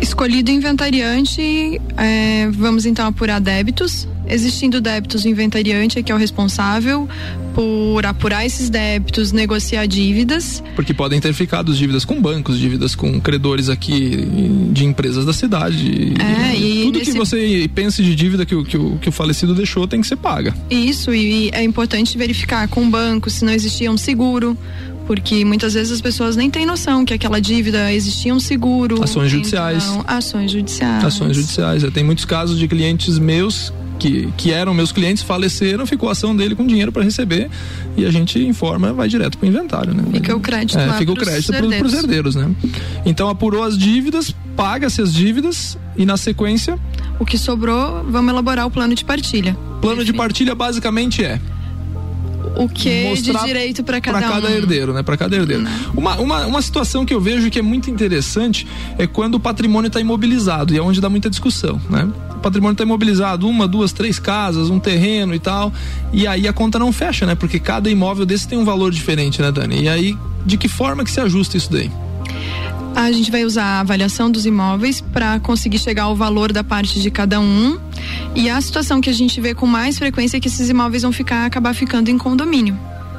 Escolhido 0.00 0.50
o 0.50 0.54
inventariante, 0.54 1.80
é, 1.96 2.48
vamos 2.50 2.86
então 2.86 3.06
apurar 3.06 3.40
débitos. 3.40 4.08
Existindo 4.28 4.80
débitos, 4.80 5.24
o 5.24 5.28
inventariante 5.28 5.98
é 5.98 6.02
que 6.02 6.10
é 6.10 6.14
o 6.14 6.18
responsável 6.18 7.08
por 7.56 8.04
apurar 8.04 8.44
esses 8.44 8.68
débitos, 8.68 9.32
negociar 9.32 9.86
dívidas. 9.86 10.62
Porque 10.74 10.92
podem 10.92 11.18
ter 11.20 11.32
ficado 11.32 11.72
dívidas 11.74 12.04
com 12.04 12.20
bancos, 12.20 12.58
dívidas 12.58 12.94
com 12.94 13.18
credores 13.18 13.70
aqui 13.70 14.28
de 14.72 14.84
empresas 14.84 15.24
da 15.24 15.32
cidade. 15.32 16.12
É, 16.20 16.54
e 16.54 16.84
tudo 16.84 16.98
nesse... 16.98 17.12
que 17.12 17.16
você 17.16 17.70
pense 17.74 18.02
de 18.02 18.14
dívida 18.14 18.44
que 18.44 18.54
o, 18.54 18.62
que, 18.62 18.76
o, 18.76 18.98
que 18.98 19.08
o 19.08 19.12
falecido 19.12 19.54
deixou 19.54 19.88
tem 19.88 20.02
que 20.02 20.06
ser 20.06 20.16
paga. 20.16 20.54
Isso, 20.68 21.14
e 21.14 21.48
é 21.54 21.62
importante 21.62 22.18
verificar 22.18 22.68
com 22.68 22.82
o 22.82 22.90
banco 22.90 23.30
se 23.30 23.42
não 23.42 23.52
existia 23.54 23.90
um 23.90 23.96
seguro 23.96 24.54
porque 25.06 25.44
muitas 25.44 25.74
vezes 25.74 25.92
as 25.92 26.00
pessoas 26.00 26.36
nem 26.36 26.50
têm 26.50 26.66
noção 26.66 27.04
que 27.04 27.14
aquela 27.14 27.40
dívida 27.40 27.92
existia 27.92 28.34
um 28.34 28.40
seguro. 28.40 29.02
Ações 29.02 29.30
judiciais. 29.30 29.84
Então, 29.84 30.04
ações 30.06 30.50
judiciais. 30.50 31.04
Ações 31.04 31.36
judiciais. 31.36 31.82
Tem 31.92 32.04
muitos 32.04 32.24
casos 32.24 32.58
de 32.58 32.66
clientes 32.66 33.18
meus 33.18 33.72
que, 33.98 34.28
que 34.36 34.52
eram 34.52 34.74
meus 34.74 34.92
clientes 34.92 35.22
faleceram, 35.22 35.86
ficou 35.86 36.08
a 36.08 36.12
ação 36.12 36.36
dele 36.36 36.54
com 36.54 36.66
dinheiro 36.66 36.92
para 36.92 37.02
receber 37.02 37.50
e 37.96 38.04
a 38.04 38.10
gente 38.10 38.38
informa, 38.38 38.92
vai 38.92 39.08
direto 39.08 39.38
para 39.38 39.46
o 39.46 39.48
inventário, 39.48 39.94
né? 39.94 40.04
Fica 40.12 40.36
o 40.36 40.40
crédito 40.40 40.78
é, 40.78 40.92
fica 40.98 41.12
o 41.12 41.16
crédito 41.16 41.52
para 41.52 41.86
os 41.86 41.94
herdeiros, 41.94 42.34
né? 42.34 42.50
Então 43.04 43.28
apurou 43.28 43.62
as 43.62 43.76
dívidas, 43.76 44.34
paga-se 44.54 45.00
as 45.00 45.12
dívidas 45.12 45.78
e 45.96 46.04
na 46.04 46.16
sequência 46.16 46.78
o 47.18 47.24
que 47.24 47.38
sobrou, 47.38 48.04
vamos 48.04 48.30
elaborar 48.30 48.66
o 48.66 48.70
plano 48.70 48.94
de 48.94 49.04
partilha. 49.04 49.56
Plano 49.80 50.04
de 50.04 50.12
partilha 50.12 50.54
basicamente 50.54 51.24
é 51.24 51.40
o 52.56 52.68
que 52.68 53.14
de 53.14 53.32
direito 53.44 53.84
para 53.84 54.00
cada, 54.00 54.18
pra 54.18 54.28
cada 54.28 54.48
um. 54.48 54.50
herdeiro, 54.50 54.92
né? 54.92 55.02
Para 55.02 55.16
cada 55.16 55.36
herdeiro. 55.36 55.62
Né? 55.62 55.70
Uma, 55.94 56.16
uma, 56.16 56.46
uma 56.46 56.62
situação 56.62 57.04
que 57.04 57.12
eu 57.12 57.20
vejo 57.20 57.50
que 57.50 57.58
é 57.58 57.62
muito 57.62 57.90
interessante 57.90 58.66
é 58.98 59.06
quando 59.06 59.34
o 59.34 59.40
patrimônio 59.40 59.88
está 59.88 60.00
imobilizado 60.00 60.74
e 60.74 60.78
é 60.78 60.82
onde 60.82 61.00
dá 61.00 61.08
muita 61.08 61.28
discussão, 61.30 61.80
né? 61.90 62.08
O 62.30 62.38
patrimônio 62.38 62.72
está 62.72 62.84
imobilizado, 62.84 63.48
uma, 63.48 63.66
duas, 63.66 63.92
três 63.92 64.18
casas, 64.18 64.70
um 64.70 64.78
terreno 64.78 65.34
e 65.34 65.38
tal, 65.38 65.72
e 66.12 66.26
aí 66.26 66.46
a 66.46 66.52
conta 66.52 66.78
não 66.78 66.92
fecha, 66.92 67.26
né? 67.26 67.34
Porque 67.34 67.58
cada 67.58 67.90
imóvel 67.90 68.24
desse 68.24 68.46
tem 68.46 68.58
um 68.58 68.64
valor 68.64 68.92
diferente, 68.92 69.40
né, 69.40 69.50
Dani? 69.50 69.82
E 69.82 69.88
aí, 69.88 70.16
de 70.44 70.56
que 70.56 70.68
forma 70.68 71.04
que 71.04 71.10
se 71.10 71.20
ajusta 71.20 71.56
isso 71.56 71.70
daí? 71.70 71.90
A 72.94 73.12
gente 73.12 73.30
vai 73.30 73.44
usar 73.44 73.64
a 73.64 73.80
avaliação 73.80 74.30
dos 74.30 74.46
imóveis 74.46 75.02
para 75.02 75.38
conseguir 75.40 75.78
chegar 75.78 76.04
ao 76.04 76.16
valor 76.16 76.50
da 76.50 76.64
parte 76.64 76.98
de 76.98 77.10
cada 77.10 77.38
um. 77.38 77.78
E 78.34 78.50
a 78.50 78.60
situação 78.60 79.00
que 79.00 79.10
a 79.10 79.12
gente 79.12 79.40
vê 79.40 79.54
com 79.54 79.66
mais 79.66 79.98
frequência 79.98 80.36
é 80.36 80.40
que 80.40 80.48
esses 80.48 80.68
imóveis 80.68 81.02
vão 81.02 81.12
ficar 81.12 81.46
acabar 81.46 81.74
ficando 81.74 82.10
em 82.10 82.18
condomínio. 82.18 82.78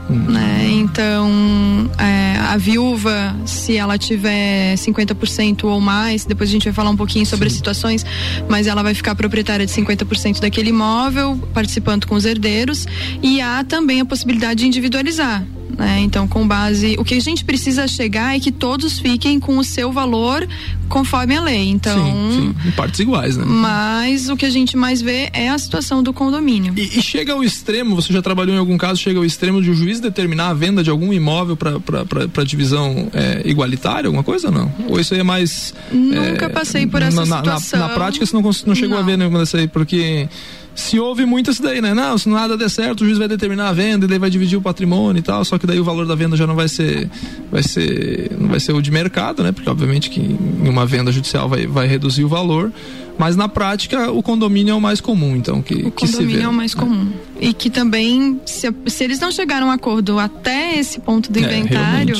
Uhum. 0.09 0.31
Né? 0.31 0.69
Então, 0.71 1.89
é, 1.97 2.37
a 2.39 2.55
viúva, 2.55 3.35
se 3.45 3.75
ela 3.75 3.97
tiver 3.97 4.75
50% 4.75 5.65
ou 5.65 5.81
mais, 5.81 6.23
depois 6.25 6.49
a 6.49 6.53
gente 6.53 6.63
vai 6.63 6.73
falar 6.73 6.89
um 6.89 6.95
pouquinho 6.95 7.25
sobre 7.25 7.49
Sim. 7.49 7.53
as 7.53 7.57
situações, 7.57 8.05
mas 8.47 8.67
ela 8.67 8.81
vai 8.81 8.93
ficar 8.93 9.15
proprietária 9.15 9.65
de 9.65 9.71
50% 9.71 10.39
daquele 10.39 10.69
imóvel, 10.69 11.37
participando 11.53 12.05
com 12.05 12.15
os 12.15 12.25
herdeiros. 12.25 12.87
E 13.21 13.41
há 13.41 13.63
também 13.63 13.99
a 13.99 14.05
possibilidade 14.05 14.61
de 14.61 14.67
individualizar. 14.67 15.45
Né? 15.75 15.99
Então, 15.99 16.27
com 16.27 16.47
base. 16.47 16.95
O 16.97 17.03
que 17.03 17.15
a 17.15 17.19
gente 17.19 17.43
precisa 17.43 17.87
chegar 17.87 18.35
é 18.35 18.39
que 18.39 18.51
todos 18.51 18.99
fiquem 18.99 19.39
com 19.39 19.57
o 19.57 19.63
seu 19.63 19.91
valor 19.91 20.47
conforme 20.87 21.35
a 21.35 21.41
lei. 21.41 21.69
Então. 21.69 22.05
Sim, 22.05 22.53
sim. 22.63 22.69
Em 22.69 22.71
partes 22.71 22.99
iguais, 22.99 23.35
né? 23.35 23.45
Mas 23.45 24.29
o 24.29 24.37
que 24.37 24.45
a 24.45 24.49
gente 24.49 24.77
mais 24.77 25.01
vê 25.01 25.29
é 25.33 25.49
a 25.49 25.57
situação 25.57 26.01
do 26.01 26.13
condomínio. 26.13 26.73
E, 26.77 26.99
e 26.99 27.01
chega 27.01 27.33
ao 27.33 27.43
extremo, 27.43 27.95
você 27.95 28.13
já 28.13 28.21
trabalhou 28.21 28.55
em 28.55 28.59
algum 28.59 28.77
caso, 28.77 29.01
chega 29.01 29.19
ao 29.19 29.25
extremo 29.25 29.61
de 29.61 29.69
o 29.69 29.73
juiz 29.73 29.99
determinar 29.99 30.49
a 30.49 30.53
venda 30.53 30.83
de 30.83 30.89
algum 30.89 31.11
imóvel 31.11 31.57
para 31.57 32.43
divisão 32.43 33.09
é, 33.13 33.41
igualitária, 33.45 34.07
alguma 34.07 34.23
coisa 34.23 34.47
ou 34.47 34.53
não? 34.53 34.71
Ou 34.87 34.99
isso 34.99 35.13
aí 35.13 35.19
é 35.19 35.23
mais. 35.23 35.73
Nunca 35.91 36.45
é, 36.45 36.49
passei 36.49 36.87
por 36.87 37.01
essa 37.01 37.25
na, 37.25 37.37
situação. 37.37 37.79
Na, 37.79 37.87
na, 37.89 37.93
prática 37.93 38.25
você 38.25 38.35
não, 38.35 38.41
não 38.41 38.75
chegou 38.75 38.95
não. 38.95 38.99
a 38.99 39.01
ver 39.01 39.17
nenhuma 39.17 39.39
dessa 39.39 39.57
aí, 39.57 39.67
porque 39.67 40.29
se 40.77 40.99
houve 40.99 41.25
muito 41.25 41.49
isso 41.49 41.61
daí, 41.61 41.81
né? 41.81 41.91
Não, 41.93 42.17
se 42.19 42.29
nada 42.29 42.55
der 42.55 42.69
certo, 42.69 43.01
o 43.01 43.05
juiz 43.05 43.17
vai 43.17 43.27
determinar 43.27 43.69
a 43.69 43.73
venda 43.73 44.05
e 44.05 44.07
daí 44.07 44.19
vai 44.19 44.29
dividir 44.29 44.57
o 44.57 44.61
patrimônio 44.61 45.19
e 45.19 45.23
tal, 45.23 45.43
só 45.43 45.57
que 45.57 45.65
daí 45.65 45.79
o 45.79 45.83
valor 45.83 46.05
da 46.05 46.13
venda 46.13 46.37
já 46.37 46.45
não 46.45 46.55
vai 46.55 46.67
ser 46.67 47.09
vai 47.51 47.63
ser 47.63 48.31
não 48.39 48.47
vai 48.47 48.59
ser 48.59 48.73
o 48.73 48.81
de 48.81 48.91
mercado, 48.91 49.41
né? 49.41 49.51
Porque 49.51 49.67
obviamente 49.67 50.09
que 50.09 50.21
em 50.21 50.69
uma 50.69 50.85
venda 50.85 51.11
judicial 51.11 51.49
vai, 51.49 51.65
vai 51.65 51.87
reduzir 51.87 52.23
o 52.23 52.29
valor. 52.29 52.71
Mas 53.17 53.35
na 53.35 53.49
prática, 53.49 54.11
o 54.11 54.21
condomínio 54.21 54.71
é 54.71 54.75
o 54.75 54.81
mais 54.81 55.01
comum, 55.01 55.35
então, 55.35 55.61
que, 55.61 55.73
o 55.73 55.91
que 55.91 56.07
se 56.07 56.13
vê. 56.13 56.17
condomínio 56.19 56.45
é 56.45 56.49
o 56.49 56.53
mais 56.53 56.73
comum. 56.73 57.11
E 57.39 57.53
que 57.53 57.69
também, 57.69 58.39
se, 58.45 58.67
se 58.87 59.03
eles 59.03 59.19
não 59.19 59.31
chegaram 59.31 59.67
a 59.67 59.69
um 59.69 59.73
acordo 59.73 60.19
até 60.19 60.77
esse 60.77 60.99
ponto 60.99 61.31
do 61.31 61.39
é, 61.39 61.41
inventário, 61.41 62.15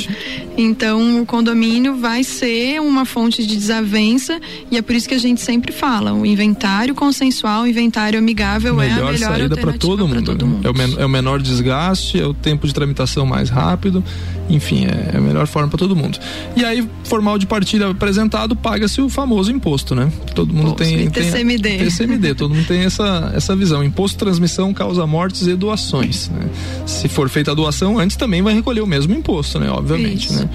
então 0.58 1.22
o 1.22 1.26
condomínio 1.26 1.96
vai 1.96 2.24
ser 2.24 2.80
uma 2.82 3.06
fonte 3.06 3.46
de 3.46 3.56
desavença 3.56 4.40
e 4.72 4.78
é 4.78 4.82
por 4.82 4.96
isso 4.96 5.08
que 5.08 5.16
a 5.16 5.20
gente 5.20 5.42
sempre 5.42 5.72
fala, 5.72 6.14
o 6.14 6.26
inventário 6.26 6.96
consensual, 6.96 7.64
o 7.64 7.68
inventário 7.68 8.18
amigável 8.18 8.76
melhor 8.76 8.98
é 8.98 9.02
a 9.02 9.12
melhor 9.12 9.38
saída 9.38 9.58
para 9.58 9.74
todo, 9.74 10.08
mundo, 10.08 10.24
todo 10.24 10.48
mundo. 10.48 10.68
É 10.68 10.70
o, 10.70 10.74
men 10.74 10.96
é 10.98 11.06
o 11.06 11.10
menor 11.10 11.42
desgaste, 11.42 12.20
é 12.20 12.26
o 12.26 12.34
tempo 12.34 12.68
de 12.68 12.74
tramitação 12.74 13.26
mais 13.26 13.50
rápido, 13.50 14.04
enfim, 14.50 14.86
é, 14.86 15.16
é 15.16 15.18
a 15.18 15.22
melhor 15.22 15.48
forma 15.48 15.70
para 15.70 15.78
todo 15.78 15.96
mundo. 15.96 16.20
E 16.56 16.64
aí, 16.66 16.88
formal 17.04 17.38
de 17.38 17.46
partilha 17.46 17.90
apresentado, 17.90 18.56
paga-se 18.56 19.02
o 19.02 19.10
famoso 19.10 19.52
imposto, 19.52 19.94
né? 19.94 20.12
Todo 20.34 20.54
mundo 20.54 20.74
tem 20.74 20.88
tem, 20.88 21.10
tem 21.10 21.24
TCMD. 21.24 21.78
TCMD, 21.86 22.36
todo 22.36 22.54
mundo 22.54 22.66
tem 22.66 22.82
essa, 22.82 23.32
essa 23.36 23.56
visão. 23.56 23.84
Imposto 23.84 24.18
transmissão 24.18 24.74
causa 24.74 25.06
mortes 25.06 25.48
e 25.48 25.56
doações. 25.56 26.30
Né? 26.30 26.50
Se 26.86 27.08
for 27.08 27.30
feita 27.30 27.52
a 27.52 27.54
doação, 27.54 28.00
antes 28.00 28.16
também 28.16 28.42
vai 28.42 28.54
recolher 28.54 28.82
o 28.82 28.88
mesmo 28.88 29.14
imposto, 29.14 29.60
né? 29.60 29.70
Obviamente, 29.70 30.28
Isso. 30.28 30.40
né? 30.40 30.50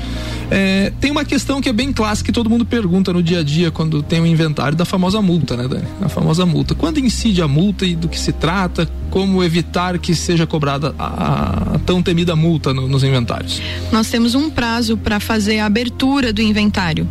É, 0.51 0.93
tem 1.01 1.11
uma 1.11 1.25
questão 1.25 1.61
que 1.61 1.69
é 1.69 1.73
bem 1.73 1.93
clássica 1.93 2.27
que 2.27 2.33
todo 2.33 2.51
mundo 2.51 2.65
pergunta 2.65 3.13
no 3.13 3.23
dia 3.23 3.41
a 3.41 3.43
dia 3.43 3.71
quando 3.71 4.03
tem 4.03 4.21
o 4.21 4.23
um 4.23 4.27
inventário 4.27 4.77
da 4.77 4.85
famosa 4.85 5.21
multa, 5.23 5.57
né, 5.57 5.67
Dani? 5.67 5.87
A 6.01 6.09
famosa 6.09 6.45
multa. 6.45 6.75
Quando 6.75 6.99
incide 6.99 7.41
a 7.43 7.49
multa 7.49 7.87
e 7.87 7.97
do 7.97 8.09
que 8.09 8.19
se 8.19 8.33
trata? 8.33 8.89
Como 9.11 9.43
evitar 9.43 9.99
que 9.99 10.15
seja 10.15 10.47
cobrada 10.47 10.95
a, 10.99 11.75
a 11.75 11.79
tão 11.81 12.03
temida 12.03 12.35
multa 12.35 12.73
no, 12.73 12.89
nos 12.89 13.05
inventários? 13.05 13.61
Nós 13.91 14.09
temos 14.09 14.35
um 14.35 14.49
prazo 14.49 14.97
para 14.97 15.21
fazer 15.21 15.59
a 15.59 15.67
abertura 15.67 16.33
do 16.33 16.41
inventário. 16.41 17.09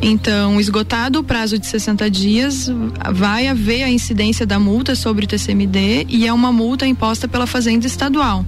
Então, 0.00 0.60
esgotado 0.60 1.20
o 1.20 1.24
prazo 1.24 1.58
de 1.58 1.66
60 1.66 2.10
dias, 2.10 2.68
vai 3.14 3.46
haver 3.46 3.84
a 3.84 3.90
incidência 3.90 4.44
da 4.44 4.58
multa 4.58 4.96
sobre 4.96 5.24
o 5.24 5.28
TCMD 5.28 6.06
e 6.08 6.26
é 6.26 6.32
uma 6.32 6.50
multa 6.50 6.86
imposta 6.86 7.28
pela 7.28 7.46
Fazenda 7.46 7.86
Estadual. 7.86 8.44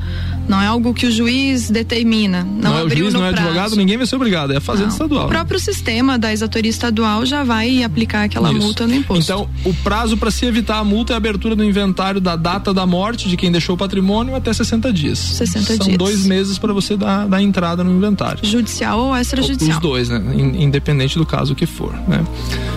Não 0.49 0.61
é 0.61 0.67
algo 0.67 0.93
que 0.93 1.07
o 1.07 1.11
juiz 1.11 1.71
determina. 1.71 2.43
Não, 2.43 2.71
não 2.71 2.79
é 2.79 2.85
o 2.85 2.91
juiz, 2.91 3.15
não 3.15 3.25
é 3.25 3.31
prazo. 3.31 3.47
advogado, 3.47 3.77
ninguém 3.77 3.97
vai 3.97 4.07
ser 4.07 4.17
obrigado, 4.17 4.53
é 4.53 4.57
a 4.57 4.61
Fazenda 4.61 4.89
não. 4.89 4.93
Estadual. 4.93 5.27
O 5.27 5.29
próprio 5.29 5.59
sistema 5.59 6.19
da 6.19 6.33
exatoria 6.33 6.69
estadual 6.69 7.25
já 7.25 7.45
vai 7.45 7.83
aplicar 7.83 8.25
aquela 8.25 8.51
Isso. 8.51 8.61
multa 8.61 8.87
no 8.87 8.95
imposto. 8.95 9.23
Então, 9.23 9.49
o 9.65 9.73
prazo 9.73 10.17
para 10.17 10.31
se 10.31 10.45
evitar 10.45 10.79
a 10.79 10.85
multa 10.85 11.13
é 11.13 11.15
a 11.15 11.17
abertura 11.17 11.55
do 11.55 11.65
inventário 11.65 12.21
da 12.21 12.37
data 12.37 12.75
da 12.75 12.85
morte 12.85 13.29
de 13.29 13.37
quem 13.37 13.51
deixou 13.51 13.75
o 13.75 13.79
patrimônio 13.79 14.35
até 14.35 14.53
60 14.53 14.93
dias. 14.93 15.19
60 15.19 15.65
São 15.65 15.77
dias. 15.77 15.87
São 15.87 15.97
dois 15.97 16.27
meses 16.27 16.59
para 16.59 16.73
você 16.73 16.97
dar, 16.97 17.27
dar 17.27 17.41
entrada 17.41 17.64
no 17.85 17.91
inventário. 17.91 18.45
Judicial 18.45 18.99
ou 18.99 19.17
extrajudicial? 19.17 19.77
Os 19.77 19.83
dois, 19.83 20.09
né? 20.09 20.21
Independente 20.37 21.17
do 21.17 21.25
caso 21.25 21.55
que 21.55 21.67
for, 21.67 21.93
né? 22.09 22.25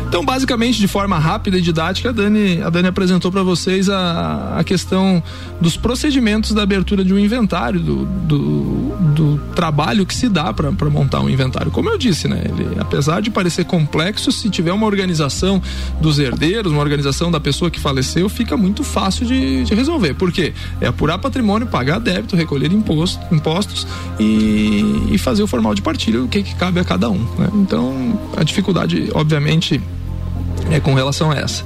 Então, 0.07 0.23
basicamente, 0.23 0.79
de 0.79 0.87
forma 0.87 1.19
rápida 1.19 1.57
e 1.57 1.61
didática, 1.61 2.09
a 2.09 2.11
Dani, 2.13 2.61
a 2.61 2.69
Dani 2.69 2.87
apresentou 2.87 3.29
para 3.29 3.43
vocês 3.43 3.89
a, 3.89 4.57
a 4.57 4.63
questão 4.63 5.21
dos 5.59 5.75
procedimentos 5.75 6.53
da 6.53 6.63
abertura 6.63 7.03
de 7.03 7.13
um 7.13 7.19
inventário, 7.19 7.77
do, 7.77 8.05
do, 8.05 8.95
do 9.13 9.37
trabalho 9.53 10.05
que 10.05 10.15
se 10.15 10.29
dá 10.29 10.53
para 10.53 10.71
montar 10.89 11.19
um 11.19 11.29
inventário. 11.29 11.71
Como 11.71 11.89
eu 11.89 11.97
disse, 11.97 12.27
né? 12.29 12.41
Ele, 12.45 12.79
apesar 12.79 13.21
de 13.21 13.29
parecer 13.29 13.65
complexo, 13.65 14.31
se 14.31 14.49
tiver 14.49 14.71
uma 14.71 14.85
organização 14.85 15.61
dos 15.99 16.19
herdeiros, 16.19 16.71
uma 16.71 16.81
organização 16.81 17.29
da 17.29 17.39
pessoa 17.39 17.69
que 17.69 17.79
faleceu, 17.79 18.29
fica 18.29 18.55
muito 18.55 18.85
fácil 18.85 19.25
de, 19.25 19.65
de 19.65 19.75
resolver. 19.75 20.13
Por 20.13 20.31
quê? 20.31 20.53
É 20.79 20.87
apurar 20.87 21.17
patrimônio, 21.17 21.67
pagar 21.67 21.99
débito, 21.99 22.33
recolher 22.33 22.71
imposto, 22.71 23.19
impostos 23.29 23.85
e, 24.17 25.09
e 25.11 25.17
fazer 25.17 25.43
o 25.43 25.47
formal 25.47 25.75
de 25.75 25.81
partilha, 25.81 26.23
o 26.23 26.29
que, 26.29 26.41
que 26.43 26.55
cabe 26.55 26.79
a 26.79 26.85
cada 26.85 27.09
um. 27.09 27.19
Né? 27.37 27.49
Então, 27.55 28.17
a 28.37 28.43
dificuldade, 28.43 29.09
obviamente, 29.13 29.81
é 30.71 30.79
com 30.79 30.93
relação 30.93 31.31
a 31.31 31.35
essa. 31.35 31.63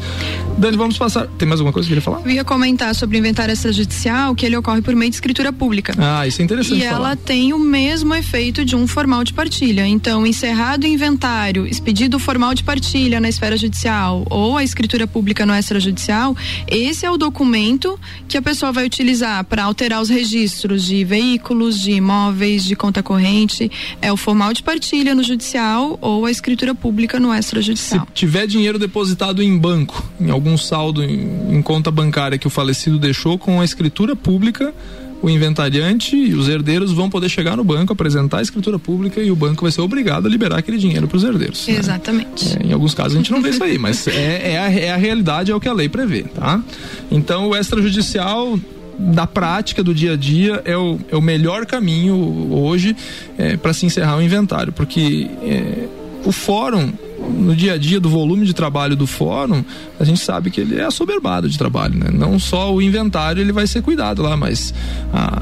Dani, 0.57 0.77
vamos 0.77 0.97
passar. 0.97 1.27
Tem 1.37 1.47
mais 1.47 1.59
alguma 1.59 1.73
coisa 1.73 1.87
que 1.87 1.95
queria 1.95 2.01
falar? 2.01 2.21
Eu 2.23 2.31
ia 2.31 2.43
comentar 2.43 2.93
sobre 2.93 3.17
o 3.17 3.19
inventário 3.19 3.51
extrajudicial, 3.51 4.35
que 4.35 4.45
ele 4.45 4.55
ocorre 4.55 4.81
por 4.81 4.95
meio 4.95 5.09
de 5.09 5.15
escritura 5.15 5.51
pública. 5.51 5.93
Ah, 5.97 6.27
isso 6.27 6.41
é 6.41 6.45
interessante. 6.45 6.79
E 6.79 6.83
falar. 6.83 6.95
ela 6.95 7.15
tem 7.15 7.53
o 7.53 7.59
mesmo 7.59 8.13
efeito 8.13 8.63
de 8.63 8.75
um 8.75 8.87
formal 8.87 9.23
de 9.23 9.33
partilha. 9.33 9.87
Então, 9.87 10.25
encerrado 10.25 10.83
o 10.83 10.87
inventário, 10.87 11.65
expedido 11.65 12.17
o 12.17 12.19
formal 12.19 12.53
de 12.53 12.63
partilha 12.63 13.19
na 13.19 13.29
esfera 13.29 13.57
judicial 13.57 14.25
ou 14.29 14.57
a 14.57 14.63
escritura 14.63 15.07
pública 15.07 15.45
no 15.45 15.53
extrajudicial, 15.53 16.35
esse 16.67 17.05
é 17.05 17.11
o 17.11 17.17
documento 17.17 17.99
que 18.27 18.37
a 18.37 18.41
pessoa 18.41 18.71
vai 18.71 18.85
utilizar 18.85 19.43
para 19.45 19.63
alterar 19.63 20.01
os 20.01 20.09
registros 20.09 20.83
de 20.83 21.03
veículos, 21.03 21.79
de 21.79 21.91
imóveis, 21.91 22.63
de 22.63 22.75
conta 22.75 23.01
corrente. 23.01 23.71
É 24.01 24.11
o 24.11 24.17
formal 24.17 24.53
de 24.53 24.61
partilha 24.61 25.15
no 25.15 25.23
judicial 25.23 25.97
ou 26.01 26.25
a 26.25 26.31
escritura 26.31 26.75
pública 26.75 27.19
no 27.19 27.33
extrajudicial. 27.33 28.05
Se 28.07 28.13
tiver 28.13 28.45
dinheiro 28.45 28.77
depositado 28.91 29.41
em 29.41 29.57
banco, 29.57 30.03
em 30.19 30.29
algum 30.29 30.57
saldo 30.57 31.01
em, 31.01 31.55
em 31.55 31.61
conta 31.61 31.89
bancária 31.89 32.37
que 32.37 32.45
o 32.45 32.49
falecido 32.49 32.99
deixou, 32.99 33.37
com 33.37 33.61
a 33.61 33.63
escritura 33.63 34.17
pública, 34.17 34.73
o 35.21 35.29
inventariante 35.29 36.13
e 36.13 36.33
os 36.33 36.49
herdeiros 36.49 36.91
vão 36.91 37.09
poder 37.09 37.29
chegar 37.29 37.55
no 37.55 37.63
banco, 37.63 37.93
apresentar 37.93 38.39
a 38.39 38.41
escritura 38.41 38.77
pública 38.77 39.21
e 39.21 39.31
o 39.31 39.35
banco 39.35 39.61
vai 39.61 39.71
ser 39.71 39.79
obrigado 39.79 40.25
a 40.25 40.29
liberar 40.29 40.57
aquele 40.57 40.77
dinheiro 40.77 41.07
para 41.07 41.15
os 41.15 41.23
herdeiros. 41.23 41.69
Exatamente. 41.69 42.49
Né? 42.49 42.57
É, 42.63 42.67
em 42.67 42.73
alguns 42.73 42.93
casos 42.93 43.13
a 43.13 43.17
gente 43.17 43.31
não 43.31 43.41
vê 43.41 43.51
isso 43.51 43.63
aí, 43.63 43.77
mas 43.77 44.05
é, 44.07 44.53
é, 44.53 44.59
a, 44.59 44.71
é 44.71 44.91
a 44.91 44.97
realidade, 44.97 45.51
é 45.51 45.55
o 45.55 45.59
que 45.59 45.69
a 45.69 45.73
lei 45.73 45.87
prevê, 45.87 46.23
tá? 46.23 46.61
Então 47.09 47.49
o 47.49 47.55
extrajudicial 47.55 48.59
da 48.99 49.25
prática 49.25 49.81
do 49.81 49.93
dia 49.93 50.13
a 50.13 50.17
dia 50.17 50.61
é 50.65 50.75
o, 50.75 50.99
é 51.09 51.15
o 51.15 51.21
melhor 51.21 51.65
caminho 51.65 52.51
hoje 52.51 52.93
é, 53.37 53.55
para 53.55 53.71
se 53.71 53.85
encerrar 53.85 54.17
o 54.17 54.21
inventário, 54.21 54.73
porque 54.73 55.29
é, 55.43 55.87
o 56.25 56.31
fórum 56.31 56.91
no 57.29 57.55
dia 57.55 57.73
a 57.73 57.77
dia 57.77 57.99
do 57.99 58.09
volume 58.09 58.45
de 58.45 58.53
trabalho 58.53 58.95
do 58.95 59.07
fórum, 59.07 59.63
a 59.99 60.03
gente 60.03 60.19
sabe 60.19 60.49
que 60.49 60.61
ele 60.61 60.79
é 60.79 60.83
assoberbado 60.83 61.49
de 61.49 61.57
trabalho, 61.57 61.97
né? 61.97 62.09
Não 62.11 62.39
só 62.39 62.73
o 62.73 62.81
inventário 62.81 63.41
ele 63.41 63.51
vai 63.51 63.67
ser 63.67 63.81
cuidado 63.81 64.21
lá, 64.21 64.35
mas 64.35 64.73
a, 65.13 65.41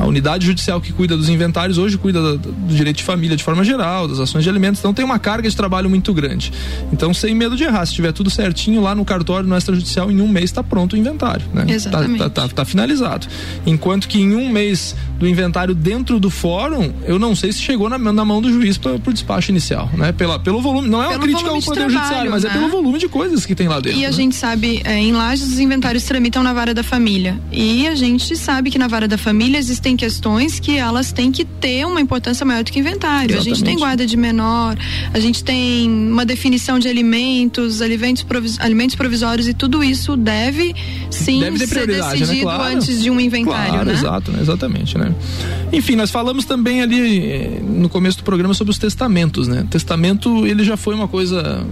a 0.00 0.06
unidade 0.06 0.46
judicial 0.46 0.80
que 0.80 0.92
cuida 0.92 1.14
dos 1.16 1.28
inventários 1.28 1.76
hoje 1.76 1.98
cuida 1.98 2.38
do, 2.38 2.52
direito 2.68 2.96
de 2.96 3.04
família 3.04 3.36
de 3.36 3.44
forma 3.44 3.62
geral, 3.62 4.08
das 4.08 4.18
ações 4.18 4.42
de 4.42 4.48
alimentos, 4.48 4.80
então 4.80 4.94
tem 4.94 5.04
uma 5.04 5.18
carga 5.18 5.48
de 5.48 5.54
trabalho 5.54 5.90
muito 5.90 6.14
grande. 6.14 6.50
Então, 6.90 7.12
sem 7.12 7.34
medo 7.34 7.54
de 7.54 7.64
errar, 7.64 7.84
se 7.84 7.92
tiver 7.92 8.12
tudo 8.12 8.30
certinho 8.30 8.80
lá 8.80 8.94
no 8.94 9.04
cartório, 9.04 9.46
no 9.46 9.56
extrajudicial, 9.56 10.10
em 10.10 10.20
um 10.20 10.28
mês 10.28 10.44
está 10.44 10.62
pronto 10.62 10.94
o 10.94 10.96
inventário, 10.96 11.46
né? 11.52 11.66
Exatamente. 11.68 12.18
Tá, 12.18 12.30
tá, 12.30 12.48
tá, 12.48 12.54
tá, 12.54 12.64
finalizado. 12.64 13.26
Enquanto 13.66 14.08
que 14.08 14.20
em 14.20 14.34
um 14.34 14.48
mês 14.48 14.96
do 15.18 15.28
inventário 15.28 15.74
dentro 15.74 16.18
do 16.18 16.30
fórum, 16.30 16.92
eu 17.04 17.18
não 17.18 17.36
sei 17.36 17.52
se 17.52 17.60
chegou 17.60 17.90
na, 17.90 17.98
na 17.98 18.24
mão 18.24 18.40
do 18.40 18.50
juiz 18.50 18.78
para 18.78 18.92
o 18.94 19.12
despacho 19.12 19.50
inicial, 19.50 19.90
né? 19.92 20.12
Pela, 20.12 20.38
pelo 20.38 20.62
volume, 20.62 20.88
não 20.88 21.02
é 21.02 21.08
uma 21.08 21.18
crítica 21.18 21.50
ao 21.50 21.60
Poder 21.60 21.80
trabalho, 21.80 21.90
Judiciário, 21.90 22.30
mas 22.30 22.44
é 22.44 22.48
né? 22.48 22.54
é 22.54 22.58
pelo 22.58 22.70
volume 22.70 22.98
de 22.98 23.06
coisas 23.06 23.44
que 23.44 23.54
tem 23.54 23.68
lá 23.68 23.80
dentro. 23.80 23.98
E 23.98 24.06
a 24.06 24.08
né? 24.08 24.14
gente 24.14 24.34
sabe, 24.34 24.80
é, 24.84 24.96
em 24.96 25.12
Lages 25.12 25.52
os 25.52 25.58
inventários 25.58 26.04
tramitam 26.04 26.42
na 26.42 26.54
vara 26.54 26.72
da 26.72 26.82
família. 26.82 27.38
E 27.52 27.86
a 27.86 27.94
gente 27.94 28.34
sabe 28.34 28.70
que 28.70 28.78
na 28.78 28.88
vara 28.88 29.06
da 29.06 29.18
família 29.18 29.58
existem 29.58 29.89
questões 29.96 30.58
que 30.58 30.76
elas 30.76 31.12
têm 31.12 31.30
que 31.30 31.44
ter 31.44 31.86
uma 31.86 32.00
importância 32.00 32.44
maior 32.44 32.64
do 32.64 32.70
que 32.70 32.78
inventário. 32.78 33.34
Exatamente. 33.34 33.38
A 33.38 33.54
gente 33.54 33.64
tem 33.64 33.78
guarda 33.78 34.06
de 34.06 34.16
menor, 34.16 34.76
a 35.12 35.20
gente 35.20 35.42
tem 35.44 35.90
uma 35.90 36.24
definição 36.24 36.78
de 36.78 36.88
alimentos, 36.88 37.82
alimentos, 37.82 38.22
provis, 38.22 38.58
alimentos 38.60 38.96
provisórios 38.96 39.48
e 39.48 39.54
tudo 39.54 39.82
isso 39.82 40.16
deve 40.16 40.74
sim 41.10 41.40
deve 41.40 41.66
ser 41.66 41.86
né? 41.86 41.96
decidido 41.96 42.32
né? 42.32 42.42
claro. 42.42 42.76
antes 42.76 43.02
de 43.02 43.10
um 43.10 43.20
inventário, 43.20 43.72
claro, 43.72 43.86
né? 43.86 43.94
Exato, 43.94 44.32
né? 44.32 44.40
exatamente, 44.40 44.98
né? 44.98 45.14
Enfim, 45.72 45.96
nós 45.96 46.10
falamos 46.10 46.44
também 46.44 46.82
ali 46.82 47.30
eh, 47.30 47.60
no 47.62 47.88
começo 47.88 48.18
do 48.18 48.24
programa 48.24 48.54
sobre 48.54 48.72
os 48.72 48.78
testamentos, 48.78 49.46
né? 49.46 49.66
Testamento, 49.70 50.46
ele 50.46 50.64
já 50.64 50.76
foi 50.76 50.94
uma 50.94 51.08
coisa 51.08 51.64